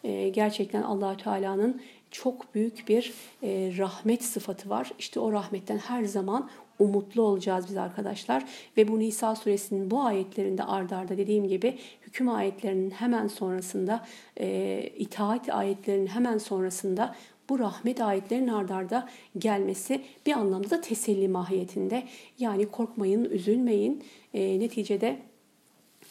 Ee, 0.04 0.30
gerçekten 0.30 0.82
allah 0.82 1.18
Teala'nın 1.18 1.82
çok 2.12 2.56
büyük 2.56 2.88
bir 2.88 3.14
e, 3.44 3.74
rahmet 3.78 4.24
sıfatı 4.24 4.70
var. 4.70 4.92
İşte 5.00 5.20
o 5.20 5.32
rahmetten 5.32 5.78
her 5.78 6.04
zaman 6.04 6.50
umutlu 6.80 7.22
olacağız 7.22 7.66
biz 7.70 7.78
arkadaşlar. 7.78 8.46
Ve 8.78 8.88
bu 8.88 9.00
Nisa 9.00 9.36
suresinin 9.36 9.92
bu 9.92 10.02
ayetlerinde 10.02 10.64
ardarda 10.64 10.98
arda 10.98 11.18
dediğim 11.18 11.48
gibi 11.48 11.80
hüküm 12.02 12.30
ayetlerinin 12.30 12.90
hemen 12.90 13.28
sonrasında, 13.28 14.06
e, 14.40 14.90
itaat 14.98 15.50
ayetlerinin 15.50 16.08
hemen 16.08 16.38
sonrasında 16.38 17.16
bu 17.50 17.60
rahmet 17.60 18.02
ayetlerinin 18.02 18.48
ardarda 18.48 19.10
gelmesi 19.38 20.02
bir 20.26 20.34
anlamda 20.34 20.70
da 20.70 20.82
teselli 20.82 21.28
mahiyetinde. 21.28 22.04
Yani 22.40 22.66
korkmayın, 22.66 23.26
üzülmeyin. 23.26 24.04
E, 24.34 24.60
neticede 24.60 25.18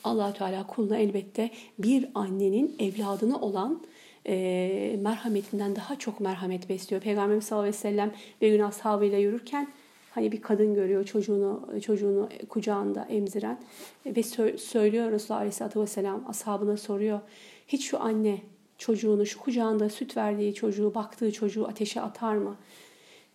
allah 0.05 0.33
Teala 0.33 0.67
kuluna 0.67 0.97
elbette 0.97 1.51
bir 1.79 2.09
annenin 2.15 2.77
evladına 2.79 3.41
olan 3.41 3.83
e, 4.27 4.99
merhametinden 5.03 5.77
daha 5.77 5.99
çok 5.99 6.21
merhamet 6.21 6.69
besliyor. 6.69 7.03
Peygamberimiz 7.03 7.45
sallallahu 7.45 7.69
aleyhi 7.69 7.77
ve 7.77 7.81
sellem 7.81 8.13
bir 8.41 8.51
gün 8.51 8.61
ashabıyla 8.61 9.19
yürürken 9.19 9.69
hani 10.11 10.33
bir 10.33 10.43
kadın 10.43 10.75
görüyor 10.75 11.05
çocuğunu 11.05 11.81
çocuğunu 11.83 12.29
kucağında 12.49 13.05
emziren 13.05 13.61
ve 14.07 14.23
söylüyor 14.59 15.11
Resulullah 15.13 15.41
aleyhisselatü 15.41 15.81
vesselam 15.81 16.25
ashabına 16.29 16.77
soruyor. 16.77 17.21
Hiç 17.69 17.85
şu 17.85 18.01
anne 18.01 18.39
çocuğunu 18.79 19.27
şu 19.27 19.41
kucağında 19.41 19.89
süt 19.89 20.17
verdiği 20.17 20.55
çocuğu 20.55 20.95
baktığı 20.95 21.33
çocuğu 21.33 21.67
ateşe 21.67 22.01
atar 22.01 22.35
mı? 22.35 22.57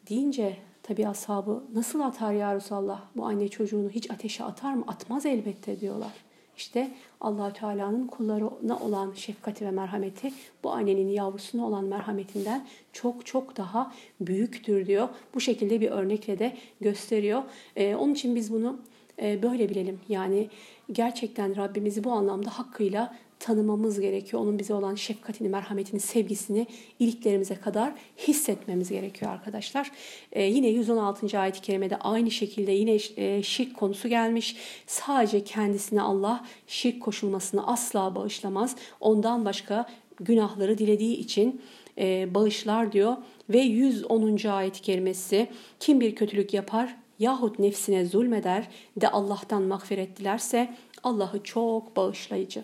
Deyince 0.10 0.58
tabi 0.84 1.08
ashabı 1.08 1.63
nasıl 1.73 1.99
atar 1.99 2.34
ya 2.34 2.56
Resulallah 2.56 3.01
bu 3.15 3.25
anne 3.25 3.47
çocuğunu 3.47 3.89
hiç 3.89 4.12
ateşe 4.12 4.43
atar 4.43 4.73
mı? 4.73 4.84
Atmaz 4.88 5.25
elbette 5.25 5.80
diyorlar. 5.80 6.12
İşte 6.58 6.91
allah 7.21 7.54
Teala'nın 7.54 8.08
kullarına 8.08 8.80
olan 8.80 9.13
şefkati 9.13 9.65
ve 9.65 9.71
merhameti 9.71 10.34
bu 10.63 10.71
annenin 10.71 11.10
yavrusuna 11.10 11.67
olan 11.67 11.86
merhametinden 11.86 12.67
çok 12.93 13.25
çok 13.25 13.58
daha 13.58 13.93
büyüktür 14.21 14.86
diyor. 14.86 15.10
Bu 15.36 15.39
şekilde 15.39 15.82
bir 15.82 15.89
örnekle 15.89 16.39
de 16.39 16.58
gösteriyor. 16.82 17.43
Ee, 17.75 17.95
onun 17.95 18.13
için 18.13 18.36
biz 18.36 18.54
bunu 18.54 18.80
e, 19.21 19.43
böyle 19.43 19.69
bilelim. 19.69 19.99
Yani 20.10 20.49
gerçekten 20.91 21.56
Rabbimizi 21.56 22.04
bu 22.04 22.12
anlamda 22.12 22.49
hakkıyla 22.60 23.15
tanımamız 23.41 23.99
gerekiyor. 23.99 24.41
Onun 24.41 24.60
bize 24.60 24.73
olan 24.73 24.95
şefkatini, 24.95 25.49
merhametini, 25.49 25.99
sevgisini 25.99 26.67
iliklerimize 26.99 27.56
kadar 27.56 27.93
hissetmemiz 28.17 28.89
gerekiyor 28.89 29.32
arkadaşlar. 29.32 29.91
Ee, 30.32 30.43
yine 30.43 30.67
116. 30.67 31.39
ayet-i 31.39 31.62
kerimede 31.62 31.97
aynı 31.97 32.32
şekilde 32.32 32.71
yine 32.71 32.97
e, 33.17 33.43
şirk 33.43 33.77
konusu 33.77 34.08
gelmiş. 34.08 34.56
Sadece 34.88 35.43
kendisine 35.43 36.01
Allah 36.01 36.45
şirk 36.67 37.01
koşulmasını 37.01 37.67
asla 37.67 38.15
bağışlamaz. 38.15 38.75
Ondan 38.99 39.45
başka 39.45 39.86
günahları 40.19 40.77
dilediği 40.77 41.17
için 41.17 41.62
e, 41.97 42.34
bağışlar 42.34 42.91
diyor. 42.91 43.15
Ve 43.49 43.60
110. 43.60 44.47
ayet-i 44.47 44.82
kerimesi 44.82 45.47
kim 45.80 45.99
bir 45.99 46.15
kötülük 46.15 46.54
yapar 46.54 46.95
yahut 47.19 47.60
nefsine 47.60 48.06
zulmeder 48.06 48.67
de 48.97 49.12
Allah'tan 49.12 49.63
mağfiret 49.63 50.17
dilerse 50.17 50.75
Allah'ı 51.04 51.43
çok 51.43 51.95
bağışlayıcı 51.95 52.63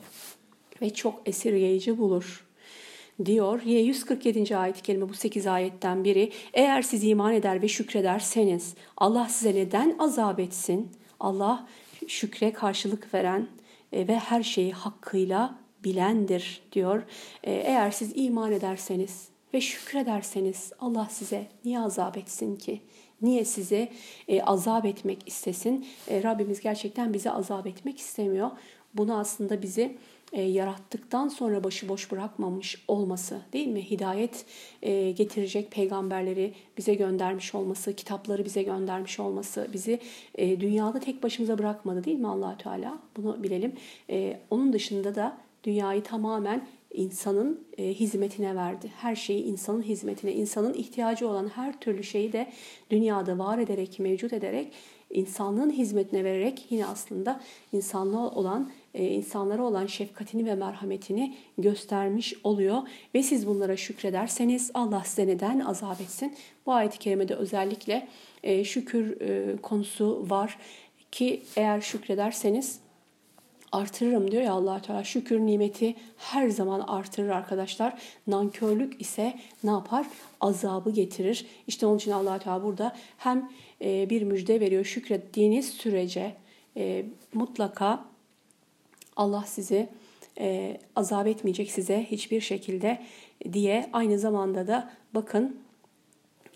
ve 0.81 0.93
çok 0.93 1.21
esirgeyici 1.25 1.97
bulur 1.97 2.47
diyor. 3.25 3.61
Yine 3.65 3.79
147. 3.79 4.57
ayet-i 4.57 4.81
kerime 4.81 5.09
bu 5.09 5.13
8 5.13 5.47
ayetten 5.47 6.03
biri. 6.03 6.31
Eğer 6.53 6.81
siz 6.81 7.03
iman 7.03 7.33
eder 7.33 7.61
ve 7.61 7.67
şükrederseniz 7.67 8.75
Allah 8.97 9.29
size 9.29 9.55
neden 9.55 9.95
azap 9.99 10.39
etsin? 10.39 10.91
Allah 11.19 11.67
şükre 12.07 12.53
karşılık 12.53 13.13
veren 13.13 13.47
e, 13.91 14.07
ve 14.07 14.15
her 14.19 14.43
şeyi 14.43 14.73
hakkıyla 14.73 15.59
bilendir 15.83 16.61
diyor. 16.71 17.03
E, 17.43 17.51
eğer 17.51 17.91
siz 17.91 18.11
iman 18.15 18.51
ederseniz 18.51 19.27
ve 19.53 19.61
şükrederseniz 19.61 20.71
Allah 20.79 21.07
size 21.11 21.47
niye 21.65 21.79
azap 21.79 22.17
etsin 22.17 22.55
ki? 22.55 22.81
Niye 23.21 23.45
size 23.45 23.91
e, 24.27 24.41
azap 24.41 24.85
etmek 24.85 25.27
istesin? 25.27 25.87
Rabbimiz 26.09 26.61
gerçekten 26.61 27.13
bize 27.13 27.31
azap 27.31 27.67
etmek 27.67 27.99
istemiyor. 27.99 28.51
Bunu 28.93 29.19
aslında 29.19 29.61
bizi 29.61 29.97
e, 30.33 30.41
yarattıktan 30.41 31.27
sonra 31.27 31.63
başıboş 31.63 32.11
bırakmamış 32.11 32.83
olması 32.87 33.41
değil 33.53 33.67
mi? 33.67 33.89
Hidayet 33.89 34.45
e, 34.81 35.11
getirecek 35.11 35.71
peygamberleri 35.71 36.53
bize 36.77 36.93
göndermiş 36.93 37.55
olması, 37.55 37.93
kitapları 37.93 38.45
bize 38.45 38.63
göndermiş 38.63 39.19
olması, 39.19 39.67
bizi 39.73 39.99
e, 40.35 40.59
dünyada 40.59 40.99
tek 40.99 41.23
başımıza 41.23 41.57
bırakmadı 41.57 42.03
değil 42.03 42.19
mi 42.19 42.27
allah 42.27 42.57
Teala? 42.57 42.99
Bunu 43.17 43.43
bilelim. 43.43 43.73
E, 44.09 44.39
onun 44.49 44.73
dışında 44.73 45.15
da 45.15 45.37
dünyayı 45.63 46.03
tamamen 46.03 46.67
insanın 46.93 47.67
e, 47.77 47.93
hizmetine 47.93 48.55
verdi. 48.55 48.91
Her 48.97 49.15
şeyi 49.15 49.43
insanın 49.43 49.81
hizmetine, 49.81 50.33
insanın 50.33 50.73
ihtiyacı 50.73 51.27
olan 51.29 51.47
her 51.47 51.79
türlü 51.79 52.03
şeyi 52.03 52.33
de 52.33 52.51
dünyada 52.89 53.37
var 53.37 53.57
ederek, 53.57 53.99
mevcut 53.99 54.33
ederek, 54.33 54.73
insanlığın 55.09 55.69
hizmetine 55.69 56.23
vererek 56.23 56.65
yine 56.69 56.85
aslında 56.85 57.41
insanlığa 57.73 58.29
olan 58.29 58.71
insanlara 58.93 59.63
olan 59.63 59.85
şefkatini 59.85 60.45
ve 60.45 60.55
merhametini 60.55 61.35
göstermiş 61.57 62.33
oluyor. 62.43 62.77
Ve 63.15 63.23
siz 63.23 63.47
bunlara 63.47 63.77
şükrederseniz 63.77 64.71
Allah 64.73 65.03
size 65.05 65.27
neden 65.27 65.59
azap 65.59 66.01
etsin? 66.01 66.35
Bu 66.65 66.73
ayet-i 66.73 66.99
kerimede 66.99 67.35
özellikle 67.35 68.07
e, 68.43 68.63
şükür 68.63 69.21
e, 69.21 69.57
konusu 69.61 70.25
var 70.29 70.57
ki 71.11 71.43
eğer 71.55 71.81
şükrederseniz 71.81 72.79
artırırım 73.71 74.31
diyor 74.31 74.43
ya 74.43 74.53
allah 74.53 74.81
Teala. 74.81 75.03
Şükür 75.03 75.39
nimeti 75.39 75.95
her 76.17 76.49
zaman 76.49 76.79
artırır 76.79 77.29
arkadaşlar. 77.29 78.01
Nankörlük 78.27 79.01
ise 79.01 79.33
ne 79.63 79.69
yapar? 79.69 80.07
Azabı 80.41 80.91
getirir. 80.91 81.45
İşte 81.67 81.85
onun 81.85 81.97
için 81.97 82.11
allah 82.11 82.39
Teala 82.39 82.63
burada 82.63 82.95
hem 83.17 83.49
bir 83.81 84.21
müjde 84.21 84.59
veriyor 84.59 84.85
şükrettiğiniz 84.85 85.69
sürece 85.69 86.35
mutlaka 87.33 88.05
Allah 89.17 89.43
sizi 89.47 89.89
e, 90.39 90.77
azap 90.95 91.27
etmeyecek 91.27 91.71
size 91.71 92.03
hiçbir 92.11 92.41
şekilde 92.41 93.01
diye 93.53 93.89
aynı 93.93 94.19
zamanda 94.19 94.67
da 94.67 94.91
bakın 95.13 95.57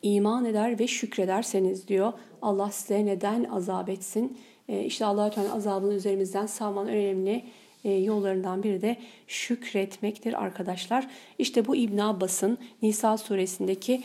iman 0.01 0.45
eder 0.45 0.79
ve 0.79 0.87
şükrederseniz 0.87 1.87
diyor 1.87 2.13
Allah 2.41 2.71
size 2.71 3.05
neden 3.05 3.43
azap 3.43 3.89
etsin? 3.89 4.37
E, 4.69 4.83
işte 4.85 5.05
allah 5.05 5.29
Teala 5.29 5.55
azabını 5.55 5.93
üzerimizden 5.93 6.45
savman 6.45 6.87
önemli 6.87 7.45
e, 7.83 7.91
yollarından 7.91 8.63
biri 8.63 8.81
de 8.81 8.97
şükretmektir 9.27 10.43
arkadaşlar. 10.43 11.07
İşte 11.39 11.67
bu 11.67 11.75
İbn 11.75 11.97
Abbas'ın 11.97 12.57
Nisa 12.81 13.17
suresindeki 13.17 14.03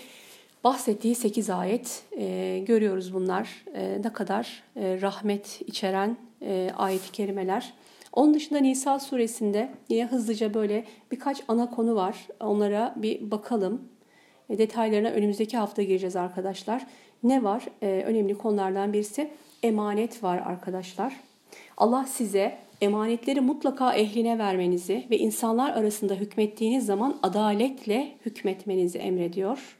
bahsettiği 0.64 1.14
8 1.14 1.50
ayet 1.50 2.02
e, 2.18 2.58
görüyoruz 2.66 3.14
bunlar. 3.14 3.64
E, 3.74 4.02
ne 4.02 4.12
kadar 4.12 4.62
e, 4.76 5.00
rahmet 5.00 5.60
içeren 5.66 6.16
e, 6.42 6.70
ayet-i 6.76 7.12
kerimeler. 7.12 7.72
Onun 8.16 8.34
dışında 8.34 8.58
Nisa 8.58 8.98
suresinde 8.98 9.70
yine 9.88 10.06
hızlıca 10.06 10.54
böyle 10.54 10.84
birkaç 11.12 11.42
ana 11.48 11.70
konu 11.70 11.94
var. 11.94 12.26
Onlara 12.40 12.94
bir 12.96 13.30
bakalım. 13.30 13.88
E, 14.50 14.58
detaylarına 14.58 15.08
önümüzdeki 15.08 15.56
hafta 15.56 15.82
gireceğiz 15.82 16.16
arkadaşlar. 16.16 16.86
Ne 17.22 17.44
var? 17.44 17.64
E, 17.82 17.86
önemli 18.06 18.38
konulardan 18.38 18.92
birisi 18.92 19.30
emanet 19.62 20.22
var 20.22 20.38
arkadaşlar. 20.38 21.16
Allah 21.76 22.04
size 22.04 22.58
emanetleri 22.80 23.40
mutlaka 23.40 23.94
ehline 23.94 24.38
vermenizi 24.38 25.06
ve 25.10 25.18
insanlar 25.18 25.70
arasında 25.70 26.14
hükmettiğiniz 26.14 26.86
zaman 26.86 27.18
adaletle 27.22 28.12
hükmetmenizi 28.26 28.98
emrediyor. 28.98 29.76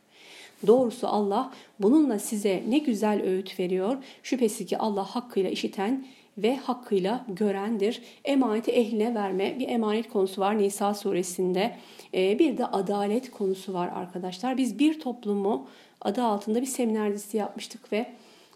Doğrusu 0.66 1.09
Allah 1.09 1.53
bununla 1.80 2.18
size 2.18 2.62
ne 2.68 2.78
güzel 2.78 3.22
öğüt 3.22 3.61
veriyor. 3.61 3.97
Şüphesiz 4.22 4.66
ki 4.66 4.78
Allah 4.78 5.05
hakkıyla 5.05 5.51
işiten 5.51 6.07
ve 6.39 6.57
hakkıyla 6.57 7.24
görendir. 7.28 8.03
Emaneti 8.24 8.70
ehline 8.70 9.14
verme 9.14 9.59
bir 9.59 9.68
emanet 9.68 10.09
konusu 10.09 10.41
var 10.41 10.59
Nisa 10.59 10.95
suresinde. 10.95 11.76
Ee, 12.14 12.39
bir 12.39 12.59
de 12.59 12.66
adalet 12.66 13.30
konusu 13.30 13.74
var 13.74 13.89
arkadaşlar. 13.95 14.57
Biz 14.57 14.78
bir 14.78 15.01
toplumu 15.01 15.66
adı 16.01 16.22
altında 16.22 16.61
bir 16.61 16.66
seminer 16.66 17.12
dizisi 17.12 17.37
yapmıştık 17.37 17.93
ve 17.93 18.07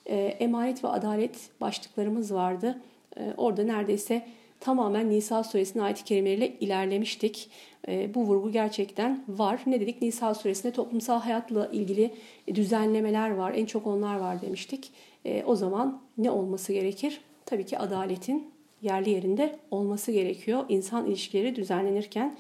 e, 0.07 0.17
emanet 0.17 0.85
ve 0.85 0.89
adalet 0.89 1.51
başlıklarımız 1.61 2.35
vardı. 2.35 2.79
E, 3.17 3.35
orada 3.37 3.63
neredeyse 3.63 4.27
tamamen 4.61 5.11
Nisa 5.11 5.45
suresinin 5.45 5.83
ayet-i 5.83 6.05
kerimeleriyle 6.05 6.59
ilerlemiştik. 6.61 7.51
E, 7.89 8.15
bu 8.15 8.25
vurgu 8.25 8.53
gerçekten 8.53 9.25
var. 9.29 9.61
Ne 9.67 9.81
dedik? 9.81 10.03
Nisa 10.03 10.35
suresinde 10.35 10.73
toplumsal 10.73 11.21
hayatla 11.21 11.67
ilgili 11.67 12.15
düzenlemeler 12.55 13.31
var. 13.31 13.53
En 13.55 13.67
çok 13.67 13.87
onlar 13.87 14.19
var 14.19 14.43
demiştik. 14.43 14.93
O 15.47 15.57
zaman 15.57 16.03
ne 16.19 16.31
olması 16.31 16.73
gerekir? 16.73 17.21
Tabii 17.51 17.67
ki 17.67 17.79
adaletin 17.79 18.51
yerli 18.83 19.11
yerinde 19.11 19.59
olması 19.71 20.13
gerekiyor. 20.13 20.65
İnsan 20.69 21.07
ilişkileri 21.07 21.57
düzenlenirken. 21.57 22.39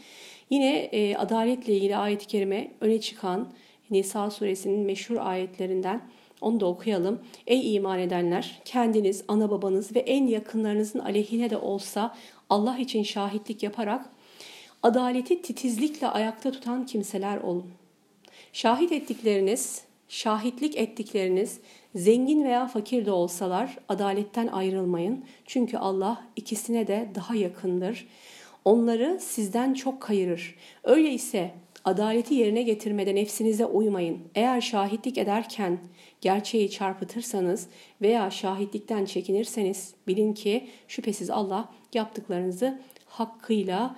Yine 0.50 0.76
e, 0.76 1.16
adaletle 1.16 1.76
ilgili 1.76 1.96
ayet-i 1.96 2.26
kerime 2.26 2.70
öne 2.80 3.00
çıkan 3.00 3.52
Nisa 3.90 4.30
suresinin 4.30 4.80
meşhur 4.80 5.16
ayetlerinden 5.16 6.00
onu 6.40 6.61
da 6.61 6.66
okuyalım. 6.66 7.20
Ey 7.46 7.74
iman 7.74 7.98
edenler, 7.98 8.61
kendiniz, 8.64 9.24
ana 9.28 9.50
babanız 9.50 9.96
ve 9.96 9.98
en 9.98 10.26
yakınlarınızın 10.26 10.98
aleyhine 10.98 11.50
de 11.50 11.56
olsa 11.56 12.16
Allah 12.50 12.78
için 12.78 13.02
şahitlik 13.02 13.62
yaparak 13.62 14.11
adaleti 14.82 15.42
titizlikle 15.42 16.08
ayakta 16.08 16.50
tutan 16.52 16.86
kimseler 16.86 17.36
olun. 17.36 17.70
Şahit 18.52 18.92
ettikleriniz, 18.92 19.84
şahitlik 20.08 20.76
ettikleriniz 20.76 21.61
zengin 21.95 22.45
veya 22.45 22.66
fakir 22.66 23.07
de 23.07 23.11
olsalar 23.11 23.78
adaletten 23.88 24.47
ayrılmayın. 24.47 25.24
Çünkü 25.47 25.76
Allah 25.76 26.24
ikisine 26.36 26.86
de 26.86 27.09
daha 27.14 27.34
yakındır. 27.34 28.09
Onları 28.64 29.18
sizden 29.20 29.74
çok 29.74 30.01
kayırır. 30.01 30.55
Öyleyse 30.84 31.51
adaleti 31.84 32.34
yerine 32.34 32.62
getirmede 32.62 33.14
nefsinize 33.14 33.66
uymayın. 33.66 34.18
Eğer 34.34 34.61
şahitlik 34.61 35.18
ederken 35.18 35.78
gerçeği 36.20 36.70
çarpıtırsanız 36.70 37.68
veya 38.03 38.30
şahitlikten 38.30 39.05
çekinirseniz 39.05 39.95
bilin 40.07 40.32
ki 40.32 40.68
şüphesiz 40.88 41.30
Allah 41.30 41.68
yaptıklarınızı 41.95 42.80
hakkıyla 43.07 43.97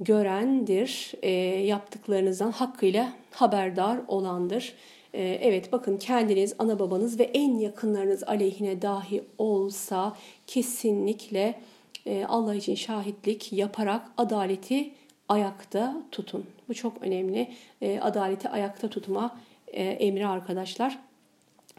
görendir. 0.00 1.12
E, 1.22 1.30
yaptıklarınızdan 1.60 2.50
hakkıyla 2.50 3.12
haberdar 3.30 4.00
olandır. 4.08 4.74
E, 5.14 5.38
evet 5.42 5.72
bakın 5.72 5.96
kendiniz, 5.96 6.54
ana 6.58 6.78
babanız 6.78 7.18
ve 7.18 7.24
en 7.24 7.58
yakınlarınız 7.58 8.24
aleyhine 8.24 8.82
dahi 8.82 9.22
olsa 9.38 10.16
kesinlikle 10.46 11.54
e, 12.06 12.24
Allah 12.24 12.54
için 12.54 12.74
şahitlik 12.74 13.52
yaparak 13.52 14.02
adaleti 14.16 14.90
ayakta 15.28 16.02
tutun. 16.10 16.46
Bu 16.68 16.74
çok 16.74 17.02
önemli. 17.02 17.48
E, 17.80 18.00
adaleti 18.00 18.48
ayakta 18.48 18.88
tutma 18.88 19.38
e, 19.66 19.84
emri 19.84 20.26
arkadaşlar. 20.26 20.98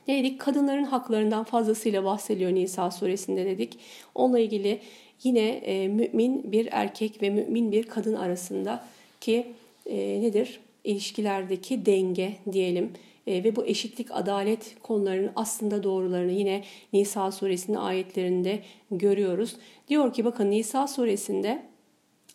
Ne 0.07 0.19
dedik? 0.19 0.39
Kadınların 0.41 0.83
haklarından 0.83 1.43
fazlasıyla 1.43 2.03
bahsediyor 2.03 2.53
Nisa 2.53 2.91
suresinde 2.91 3.45
dedik. 3.45 3.77
Onunla 4.15 4.39
ilgili 4.39 4.79
yine 5.23 5.49
e, 5.49 5.87
mümin 5.87 6.51
bir 6.51 6.69
erkek 6.71 7.21
ve 7.21 7.29
mümin 7.29 7.71
bir 7.71 7.83
kadın 7.83 8.13
arasında 8.13 8.83
ki 9.21 9.47
e, 9.85 10.21
nedir? 10.21 10.59
İlişkilerdeki 10.83 11.85
denge 11.85 12.33
diyelim 12.51 12.91
e, 13.27 13.43
ve 13.43 13.55
bu 13.55 13.65
eşitlik, 13.65 14.07
adalet 14.11 14.75
konularının 14.83 15.31
aslında 15.35 15.83
doğrularını 15.83 16.31
yine 16.31 16.63
Nisa 16.93 17.31
suresinin 17.31 17.77
ayetlerinde 17.77 18.63
görüyoruz. 18.91 19.55
Diyor 19.87 20.13
ki 20.13 20.25
bakın 20.25 20.51
Nisa 20.51 20.87
suresinde 20.87 21.63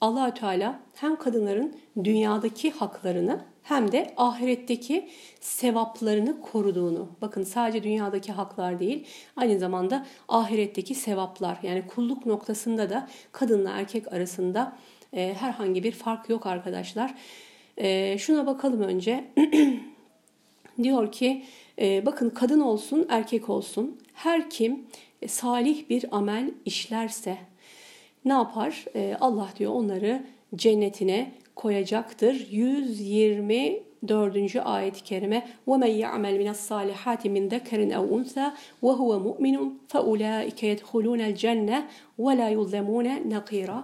Allahü 0.01 0.34
Teala 0.34 0.80
hem 0.95 1.16
kadınların 1.16 1.76
dünyadaki 2.05 2.70
haklarını 2.70 3.45
hem 3.62 3.93
de 3.93 4.14
ahiretteki 4.16 5.09
sevaplarını 5.41 6.41
koruduğunu. 6.41 7.09
Bakın 7.22 7.43
sadece 7.43 7.82
dünyadaki 7.82 8.32
haklar 8.32 8.78
değil, 8.78 9.07
aynı 9.36 9.59
zamanda 9.59 10.07
ahiretteki 10.28 10.95
sevaplar. 10.95 11.59
Yani 11.62 11.86
kulluk 11.86 12.26
noktasında 12.26 12.91
da 12.91 13.09
kadınla 13.32 13.70
erkek 13.70 14.12
arasında 14.12 14.76
e, 15.12 15.34
herhangi 15.34 15.84
bir 15.84 15.93
fark 15.93 16.28
yok 16.28 16.47
arkadaşlar. 16.47 17.14
E, 17.76 18.18
şuna 18.18 18.47
bakalım 18.47 18.80
önce. 18.80 19.24
Diyor 20.84 21.11
ki 21.11 21.43
e, 21.82 22.05
bakın 22.05 22.30
kadın 22.30 22.59
olsun 22.59 23.05
erkek 23.09 23.49
olsun 23.49 23.97
her 24.13 24.49
kim 24.49 24.86
e, 25.21 25.28
salih 25.28 25.89
bir 25.89 26.05
amel 26.11 26.51
işlerse 26.65 27.38
ne 28.26 28.34
yapar? 28.34 28.86
E, 28.95 29.17
Allah 29.19 29.49
diyor 29.59 29.74
onları 29.74 30.24
cennetine 30.55 31.32
koyacaktır. 31.55 32.47
124. 32.51 34.55
ayet-i 34.65 35.03
kerime 35.03 35.47
وَمَنْ 35.67 35.88
يَعْمَلْ 35.88 36.38
مِنَ 36.41 36.49
الصَّالِحَاتِ 36.49 37.21
مِنْ 37.36 37.43
ذَكَرٍ 37.49 37.93
أَوْ 37.93 38.05
أُنْثَى 38.17 38.47
وَهُوَ 38.84 39.11
مُؤْمِنٌ 39.28 39.55
فَأُولَٰئِكَ 39.91 40.59
يَدْخُلُونَ 40.71 41.21
الْجَنَّةِ 41.32 41.80
وَلَا 42.19 42.47
يُظْلَمُونَ 42.57 43.07
نَقِيرًا 43.34 43.80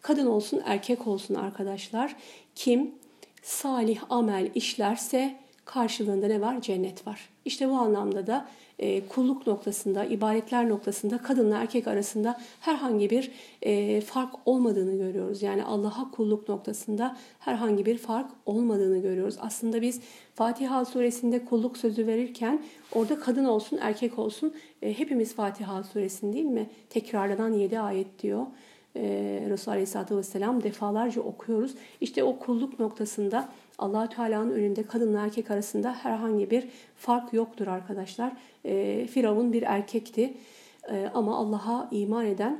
Kadın 0.00 0.26
olsun 0.26 0.62
erkek 0.64 1.06
olsun 1.06 1.34
arkadaşlar. 1.34 2.16
Kim 2.54 2.94
salih 3.42 4.00
amel 4.10 4.50
işlerse 4.54 5.36
karşılığında 5.67 6.27
ne 6.27 6.41
var? 6.41 6.61
Cennet 6.61 7.07
var. 7.07 7.29
İşte 7.45 7.69
bu 7.69 7.73
anlamda 7.73 8.27
da 8.27 8.47
e, 8.79 9.07
kulluk 9.07 9.47
noktasında, 9.47 10.05
ibadetler 10.05 10.69
noktasında 10.69 11.17
kadınla 11.17 11.57
erkek 11.57 11.87
arasında 11.87 12.39
herhangi 12.59 13.09
bir 13.09 13.31
e, 13.61 14.01
fark 14.01 14.35
olmadığını 14.45 14.97
görüyoruz. 14.97 15.41
Yani 15.41 15.63
Allah'a 15.63 16.11
kulluk 16.11 16.49
noktasında 16.49 17.17
herhangi 17.39 17.85
bir 17.85 17.97
fark 17.97 18.31
olmadığını 18.45 18.97
görüyoruz. 18.97 19.35
Aslında 19.39 19.81
biz 19.81 20.01
Fatiha 20.35 20.85
suresinde 20.85 21.45
kulluk 21.45 21.77
sözü 21.77 22.07
verirken 22.07 22.61
orada 22.93 23.19
kadın 23.19 23.45
olsun 23.45 23.79
erkek 23.81 24.19
olsun 24.19 24.53
e, 24.81 24.99
hepimiz 24.99 25.35
Fatiha 25.35 25.83
suresinde 25.83 26.33
değil 26.33 26.45
mi? 26.45 26.69
Tekrarlanan 26.89 27.53
7 27.53 27.79
ayet 27.79 28.19
diyor 28.23 28.45
e, 28.95 29.01
Resulü 29.49 29.71
Aleyhisselatü 29.71 30.17
Vesselam 30.17 30.63
defalarca 30.63 31.21
okuyoruz. 31.21 31.71
İşte 32.01 32.23
o 32.23 32.39
kulluk 32.39 32.79
noktasında 32.79 33.49
allah 33.77 34.09
Teala'nın 34.09 34.51
önünde 34.51 34.83
kadınla 34.83 35.19
erkek 35.21 35.51
arasında 35.51 35.93
herhangi 35.93 36.51
bir 36.51 36.67
fark 36.95 37.33
yoktur 37.33 37.67
arkadaşlar. 37.67 38.31
E, 38.65 39.07
Firavun 39.07 39.53
bir 39.53 39.63
erkekti 39.63 40.33
e, 40.89 41.11
ama 41.13 41.37
Allah'a 41.37 41.87
iman 41.91 42.25
eden 42.25 42.59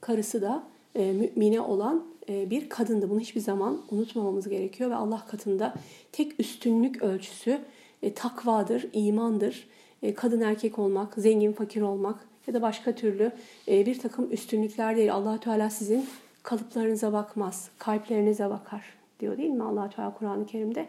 karısı 0.00 0.42
da 0.42 0.62
e, 0.94 1.12
mümine 1.12 1.60
olan 1.60 2.04
e, 2.28 2.50
bir 2.50 2.68
kadındı. 2.68 3.10
Bunu 3.10 3.20
hiçbir 3.20 3.40
zaman 3.40 3.80
unutmamamız 3.90 4.48
gerekiyor 4.48 4.90
ve 4.90 4.94
Allah 4.94 5.26
katında 5.26 5.74
tek 6.12 6.40
üstünlük 6.40 7.02
ölçüsü 7.02 7.58
e, 8.02 8.14
takvadır, 8.14 8.86
imandır. 8.92 9.68
E, 10.02 10.14
kadın 10.14 10.40
erkek 10.40 10.78
olmak, 10.78 11.14
zengin 11.14 11.52
fakir 11.52 11.82
olmak 11.82 12.28
ya 12.46 12.54
da 12.54 12.62
başka 12.62 12.94
türlü 12.94 13.32
e, 13.68 13.86
bir 13.86 13.98
takım 13.98 14.32
üstünlükler 14.32 14.96
değil. 14.96 15.14
allah 15.14 15.40
Teala 15.40 15.70
sizin 15.70 16.06
kalıplarınıza 16.42 17.12
bakmaz, 17.12 17.70
kalplerinize 17.78 18.50
bakar 18.50 18.99
diyor 19.20 19.38
değil 19.38 19.50
mi 19.50 19.62
allah 19.62 19.90
Teala 19.90 20.14
Kur'an-ı 20.14 20.46
Kerim'de. 20.46 20.88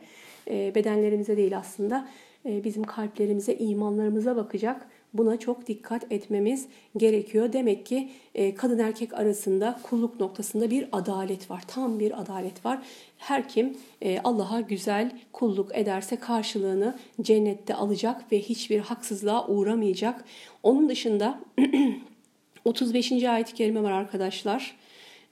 E, 0.49 0.75
bedenlerimize 0.75 1.37
değil 1.37 1.57
aslında 1.57 2.07
e, 2.45 2.63
bizim 2.63 2.83
kalplerimize, 2.83 3.55
imanlarımıza 3.55 4.35
bakacak. 4.35 4.87
buna 5.13 5.39
çok 5.39 5.67
dikkat 5.67 6.11
etmemiz 6.11 6.67
gerekiyor. 6.97 7.53
Demek 7.53 7.85
ki 7.85 8.09
e, 8.35 8.55
kadın 8.55 8.79
erkek 8.79 9.13
arasında 9.13 9.79
kulluk 9.83 10.19
noktasında 10.19 10.71
bir 10.71 10.87
adalet 10.91 11.51
var. 11.51 11.63
Tam 11.67 11.99
bir 11.99 12.21
adalet 12.21 12.65
var. 12.65 12.79
Her 13.17 13.49
kim 13.49 13.77
e, 14.01 14.19
Allah'a 14.23 14.61
güzel 14.61 15.11
kulluk 15.33 15.77
ederse 15.77 16.15
karşılığını 16.15 16.97
cennette 17.21 17.75
alacak 17.75 18.31
ve 18.31 18.39
hiçbir 18.39 18.79
haksızlığa 18.79 19.47
uğramayacak. 19.47 20.25
Onun 20.63 20.89
dışında 20.89 21.39
35. 22.65 23.11
ayet-i 23.11 23.53
kerime 23.53 23.83
var 23.83 23.91
arkadaşlar. 23.91 24.77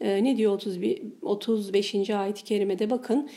E, 0.01 0.23
ne 0.23 0.37
diyor 0.37 0.53
31, 0.53 1.01
35. 1.21 2.09
ayet-i 2.09 2.43
kerimede 2.43 2.89
bakın. 2.89 3.29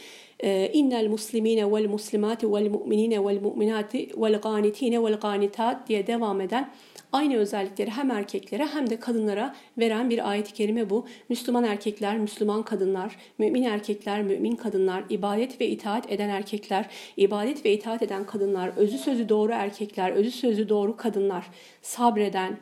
İnnel 0.73 1.09
muslimine 1.09 1.73
vel 1.73 1.89
muslimati 1.89 2.53
vel 2.53 2.71
mu'minine 2.71 3.25
vel 3.25 3.41
mu'minati 3.41 4.09
vel 4.17 4.41
qanitine 4.41 5.05
vel 5.05 5.21
qanitat 5.21 5.89
diye 5.89 6.07
devam 6.07 6.41
eden 6.41 6.71
aynı 7.13 7.37
özellikleri 7.37 7.91
hem 7.91 8.11
erkeklere 8.11 8.67
hem 8.67 8.91
de 8.91 9.01
kadınlara 9.01 9.55
veren 9.79 10.11
bir 10.11 10.31
ayet-i 10.31 10.53
kerime 10.53 10.91
bu. 10.91 11.07
Müslüman 11.29 11.65
erkekler, 11.65 12.19
Müslüman 12.19 12.63
kadınlar, 12.63 13.17
mümin 13.39 13.63
erkekler, 13.63 14.23
mümin 14.23 14.57
kadınlar, 14.57 15.05
ibadet 15.11 15.61
ve 15.61 15.69
itaat 15.69 16.13
eden 16.13 16.29
erkekler, 16.29 16.87
ibadet 17.17 17.65
ve 17.65 17.73
itaat 17.73 18.03
eden 18.03 18.27
kadınlar, 18.27 18.73
özü 18.77 18.99
sözü 18.99 19.29
doğru 19.29 19.53
erkekler, 19.53 20.11
özü 20.11 20.31
sözü 20.31 20.69
doğru 20.69 20.97
kadınlar, 20.97 21.47
sabreden, 21.83 22.59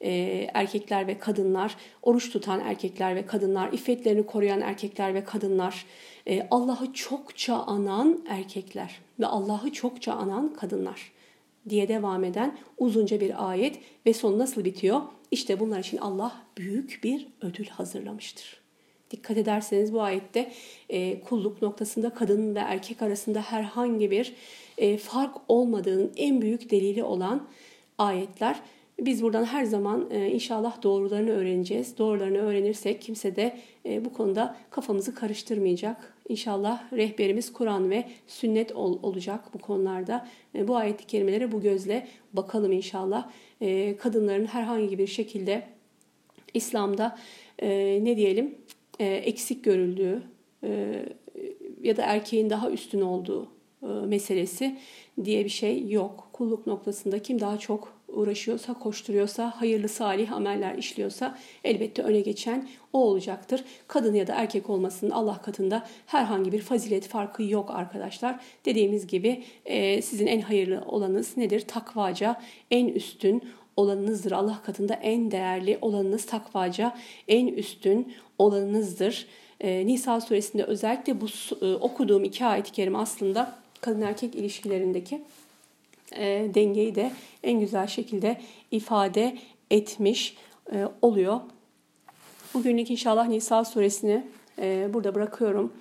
e, 0.00 0.10
erkekler 0.54 1.06
ve 1.06 1.18
kadınlar, 1.18 1.76
oruç 2.02 2.30
tutan 2.30 2.60
erkekler 2.60 3.16
ve 3.16 3.26
kadınlar, 3.26 3.72
iffetlerini 3.72 4.26
koruyan 4.26 4.60
erkekler 4.60 5.14
ve 5.14 5.24
kadınlar, 5.24 5.86
e, 6.26 6.46
Allah'ı 6.50 6.92
çokça 6.92 7.54
anan 7.54 8.24
erkekler 8.28 9.00
ve 9.20 9.26
Allah'ı 9.26 9.72
çokça 9.72 10.12
anan 10.12 10.54
kadınlar 10.54 11.12
diye 11.68 11.88
devam 11.88 12.24
eden 12.24 12.58
uzunca 12.78 13.20
bir 13.20 13.50
ayet 13.50 13.78
ve 14.06 14.12
son 14.12 14.38
nasıl 14.38 14.64
bitiyor? 14.64 15.00
İşte 15.30 15.60
bunlar 15.60 15.78
için 15.78 15.96
Allah 15.96 16.32
büyük 16.56 17.00
bir 17.04 17.26
ödül 17.40 17.66
hazırlamıştır. 17.66 18.60
Dikkat 19.10 19.36
ederseniz 19.36 19.92
bu 19.92 20.02
ayette 20.02 20.52
e, 20.88 21.20
kulluk 21.20 21.62
noktasında 21.62 22.14
kadın 22.14 22.54
ve 22.54 22.58
erkek 22.58 23.02
arasında 23.02 23.40
herhangi 23.40 24.10
bir 24.10 24.34
e, 24.78 24.96
fark 24.96 25.36
olmadığının 25.48 26.12
en 26.16 26.42
büyük 26.42 26.70
delili 26.70 27.02
olan 27.02 27.48
ayetler. 27.98 28.60
Biz 29.00 29.22
buradan 29.22 29.44
her 29.44 29.64
zaman 29.64 30.08
e, 30.10 30.30
inşallah 30.30 30.82
doğrularını 30.82 31.30
öğreneceğiz. 31.30 31.98
Doğrularını 31.98 32.38
öğrenirsek 32.38 33.02
kimse 33.02 33.36
de 33.36 33.56
e, 33.86 34.04
bu 34.04 34.12
konuda 34.12 34.56
kafamızı 34.70 35.14
karıştırmayacak. 35.14 36.14
İnşallah 36.28 36.92
rehberimiz 36.92 37.52
Kur'an 37.52 37.90
ve 37.90 38.04
sünnet 38.26 38.72
ol, 38.72 38.98
olacak 39.02 39.40
bu 39.54 39.58
konularda. 39.58 40.28
E, 40.54 40.68
bu 40.68 40.76
ayet-i 40.76 41.06
kerimelere 41.06 41.52
bu 41.52 41.60
gözle 41.60 42.06
bakalım 42.32 42.72
inşallah. 42.72 43.30
Kadınların 43.98 44.46
herhangi 44.46 44.98
bir 44.98 45.06
şekilde 45.06 45.62
İslam'da 46.54 47.18
ne 48.02 48.16
diyelim 48.16 48.54
eksik 48.98 49.64
görüldüğü 49.64 50.22
ya 51.82 51.96
da 51.96 52.02
erkeğin 52.02 52.50
daha 52.50 52.70
üstün 52.70 53.00
olduğu 53.00 53.48
meselesi 54.06 54.78
diye 55.24 55.44
bir 55.44 55.50
şey 55.50 55.88
yok. 55.88 56.28
Kulluk 56.32 56.66
noktasında 56.66 57.18
kim 57.18 57.40
daha 57.40 57.58
çok 57.58 57.99
uğraşıyorsa, 58.12 58.74
koşturuyorsa, 58.74 59.52
hayırlı 59.56 59.88
salih 59.88 60.32
ameller 60.32 60.74
işliyorsa 60.74 61.38
elbette 61.64 62.02
öne 62.02 62.20
geçen 62.20 62.68
o 62.92 62.98
olacaktır. 62.98 63.64
Kadın 63.88 64.14
ya 64.14 64.26
da 64.26 64.34
erkek 64.34 64.70
olmasının 64.70 65.10
Allah 65.10 65.42
katında 65.42 65.86
herhangi 66.06 66.52
bir 66.52 66.60
fazilet 66.60 67.08
farkı 67.08 67.42
yok 67.42 67.70
arkadaşlar. 67.70 68.40
Dediğimiz 68.64 69.06
gibi 69.06 69.44
e, 69.64 70.02
sizin 70.02 70.26
en 70.26 70.40
hayırlı 70.40 70.82
olanınız 70.86 71.36
nedir? 71.36 71.60
Takvaca, 71.60 72.40
en 72.70 72.88
üstün 72.88 73.42
olanınızdır. 73.76 74.32
Allah 74.32 74.62
katında 74.64 74.94
en 74.94 75.30
değerli 75.30 75.78
olanınız 75.80 76.26
takvaca, 76.26 76.96
en 77.28 77.46
üstün 77.46 78.12
olanınızdır. 78.38 79.26
E, 79.60 79.86
Nisa 79.86 80.20
suresinde 80.20 80.64
özellikle 80.64 81.20
bu 81.20 81.26
e, 81.62 81.74
okuduğum 81.74 82.24
iki 82.24 82.44
ayet-i 82.44 82.72
kerime 82.72 82.98
aslında 82.98 83.58
kadın 83.80 84.02
erkek 84.02 84.34
ilişkilerindeki 84.34 85.22
e, 86.16 86.50
dengeyi 86.54 86.94
de 86.94 87.12
en 87.42 87.60
güzel 87.60 87.86
şekilde 87.86 88.40
ifade 88.70 89.36
etmiş 89.70 90.36
e, 90.72 90.88
oluyor. 91.02 91.40
Bugünlük 92.54 92.90
inşallah 92.90 93.28
Nisa 93.28 93.64
suresini 93.64 94.26
e, 94.58 94.94
burada 94.94 95.14
bırakıyorum. 95.14 95.72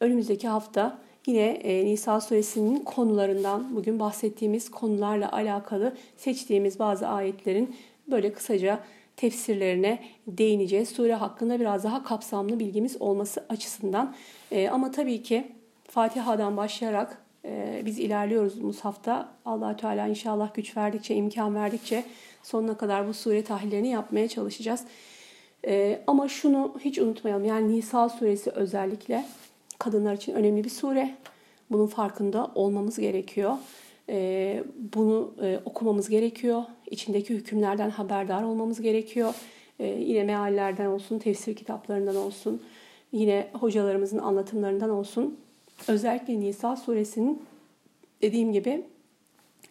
Önümüzdeki 0.00 0.48
hafta 0.48 0.98
yine 1.26 1.46
e, 1.46 1.84
Nisa 1.84 2.20
suresinin 2.20 2.84
konularından 2.84 3.76
bugün 3.76 4.00
bahsettiğimiz 4.00 4.70
konularla 4.70 5.32
alakalı 5.32 5.96
seçtiğimiz 6.16 6.78
bazı 6.78 7.08
ayetlerin 7.08 7.76
böyle 8.10 8.32
kısaca 8.32 8.80
tefsirlerine 9.16 10.02
değineceğiz. 10.26 10.88
Sure 10.88 11.14
hakkında 11.14 11.60
biraz 11.60 11.84
daha 11.84 12.04
kapsamlı 12.04 12.58
bilgimiz 12.58 13.02
olması 13.02 13.44
açısından. 13.48 14.14
Ama 14.70 14.90
tabii 14.90 15.22
ki 15.22 15.52
Fatiha'dan 15.88 16.56
başlayarak 16.56 17.25
ee, 17.46 17.82
biz 17.84 17.98
ilerliyoruz 17.98 18.58
Musaf'ta. 18.58 19.28
allah 19.44 19.76
Teala 19.76 20.06
inşallah 20.06 20.54
güç 20.54 20.76
verdikçe, 20.76 21.14
imkan 21.14 21.54
verdikçe 21.54 22.04
sonuna 22.42 22.76
kadar 22.76 23.08
bu 23.08 23.14
sure 23.14 23.44
tahlillerini 23.44 23.88
yapmaya 23.88 24.28
çalışacağız. 24.28 24.84
Ee, 25.66 26.02
ama 26.06 26.28
şunu 26.28 26.74
hiç 26.80 26.98
unutmayalım. 26.98 27.44
Yani 27.44 27.72
Nisa 27.72 28.08
suresi 28.08 28.50
özellikle 28.50 29.24
kadınlar 29.78 30.14
için 30.14 30.32
önemli 30.32 30.64
bir 30.64 30.70
sure. 30.70 31.14
Bunun 31.70 31.86
farkında 31.86 32.50
olmamız 32.54 32.98
gerekiyor. 32.98 33.56
Ee, 34.08 34.64
bunu 34.94 35.34
e, 35.42 35.60
okumamız 35.64 36.08
gerekiyor. 36.08 36.62
İçindeki 36.90 37.34
hükümlerden 37.34 37.90
haberdar 37.90 38.42
olmamız 38.42 38.80
gerekiyor. 38.80 39.34
Yine 39.78 40.24
meallerden 40.24 40.86
olsun, 40.86 41.18
tefsir 41.18 41.54
kitaplarından 41.54 42.16
olsun, 42.16 42.62
yine 43.12 43.48
hocalarımızın 43.52 44.18
anlatımlarından 44.18 44.90
olsun 44.90 45.38
özellikle 45.88 46.40
Nisa 46.40 46.76
suresinin 46.76 47.42
dediğim 48.22 48.52
gibi 48.52 48.84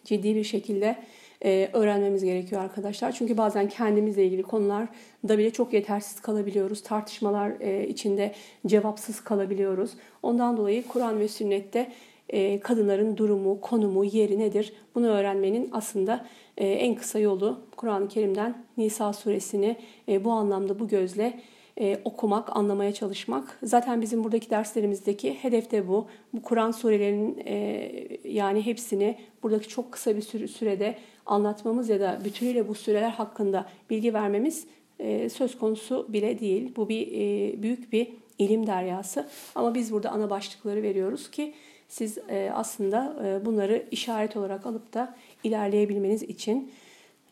ciddi 0.04 0.34
bir 0.34 0.44
şekilde 0.44 0.96
e, 1.44 1.70
öğrenmemiz 1.72 2.24
gerekiyor 2.24 2.62
arkadaşlar. 2.62 3.12
Çünkü 3.12 3.36
bazen 3.36 3.68
kendimizle 3.68 4.24
ilgili 4.26 4.42
konularda 4.42 5.38
bile 5.38 5.50
çok 5.50 5.72
yetersiz 5.72 6.20
kalabiliyoruz. 6.20 6.82
Tartışmalar 6.82 7.52
e, 7.60 7.88
içinde 7.88 8.34
cevapsız 8.66 9.20
kalabiliyoruz. 9.20 9.90
Ondan 10.22 10.56
dolayı 10.56 10.86
Kur'an 10.86 11.20
ve 11.20 11.28
sünnette 11.28 11.92
e, 12.28 12.60
kadınların 12.60 13.16
durumu, 13.16 13.60
konumu, 13.60 14.04
yeri 14.04 14.38
nedir? 14.38 14.72
Bunu 14.94 15.06
öğrenmenin 15.06 15.68
aslında 15.72 16.26
e, 16.56 16.66
en 16.66 16.94
kısa 16.94 17.18
yolu 17.18 17.60
Kur'an-ı 17.76 18.08
Kerim'den 18.08 18.64
Nisa 18.76 19.12
suresini 19.12 19.76
e, 20.08 20.24
bu 20.24 20.30
anlamda 20.30 20.78
bu 20.78 20.88
gözle 20.88 21.40
e, 21.80 22.00
okumak, 22.04 22.56
anlamaya 22.56 22.94
çalışmak. 22.94 23.58
Zaten 23.62 24.00
bizim 24.00 24.24
buradaki 24.24 24.50
derslerimizdeki 24.50 25.34
hedef 25.34 25.70
de 25.70 25.88
bu. 25.88 26.06
Bu 26.32 26.42
Kur'an 26.42 26.70
surelerinin 26.70 27.42
e, 27.46 28.08
yani 28.24 28.66
hepsini 28.66 29.18
buradaki 29.42 29.68
çok 29.68 29.92
kısa 29.92 30.16
bir 30.16 30.22
süre, 30.22 30.48
sürede 30.48 30.96
anlatmamız 31.26 31.88
ya 31.88 32.00
da 32.00 32.18
bütünüyle 32.24 32.68
bu 32.68 32.74
süreler 32.74 33.10
hakkında 33.10 33.66
bilgi 33.90 34.14
vermemiz 34.14 34.66
e, 34.98 35.28
söz 35.28 35.58
konusu 35.58 36.06
bile 36.08 36.38
değil. 36.38 36.72
Bu 36.76 36.88
bir 36.88 37.06
e, 37.12 37.62
büyük 37.62 37.92
bir 37.92 38.08
ilim 38.38 38.66
deryası. 38.66 39.28
Ama 39.54 39.74
biz 39.74 39.92
burada 39.92 40.10
ana 40.10 40.30
başlıkları 40.30 40.82
veriyoruz 40.82 41.30
ki 41.30 41.54
siz 41.88 42.18
e, 42.28 42.50
aslında 42.54 43.16
e, 43.24 43.46
bunları 43.46 43.86
işaret 43.90 44.36
olarak 44.36 44.66
alıp 44.66 44.94
da 44.94 45.14
ilerleyebilmeniz 45.44 46.22
için 46.22 46.72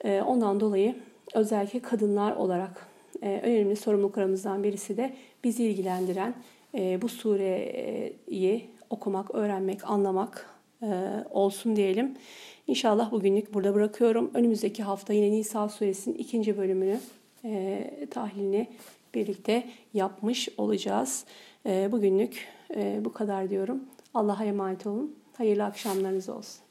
e, 0.05 0.23
ondan 0.23 0.61
dolayı 0.61 0.97
özellikle 1.35 1.81
kadınlar 1.81 2.37
olarak 2.37 2.94
önemli 3.25 3.77
sorumluluklarımızdan 3.77 4.63
birisi 4.63 4.97
de 4.97 5.15
bizi 5.45 5.65
ilgilendiren 5.65 6.35
e, 6.75 7.03
bu 7.03 7.09
sureyi 7.09 8.71
okumak, 8.91 9.35
öğrenmek, 9.35 9.91
anlamak 9.91 10.51
e, 10.83 10.87
olsun 11.31 11.77
diyelim. 11.77 12.15
İnşallah 12.67 13.13
bugünlük 13.13 13.55
burada 13.55 13.75
bırakıyorum. 13.75 14.31
Önümüzdeki 14.35 14.83
hafta 14.83 15.13
yine 15.13 15.31
Nisa 15.31 15.69
suresinin 15.69 16.19
ikinci 16.19 16.59
bölümünü 16.59 17.01
e, 17.45 18.07
tahlilini 18.11 18.69
birlikte 19.15 19.65
yapmış 19.95 20.49
olacağız. 20.59 21.25
Bugünlük 21.65 22.49
bu 23.01 23.13
kadar 23.13 23.51
diyorum. 23.51 23.85
Allah'a 24.15 24.45
emanet 24.45 24.87
olun. 24.87 25.17
Hayırlı 25.33 25.65
akşamlarınız 25.65 26.29
olsun. 26.29 26.64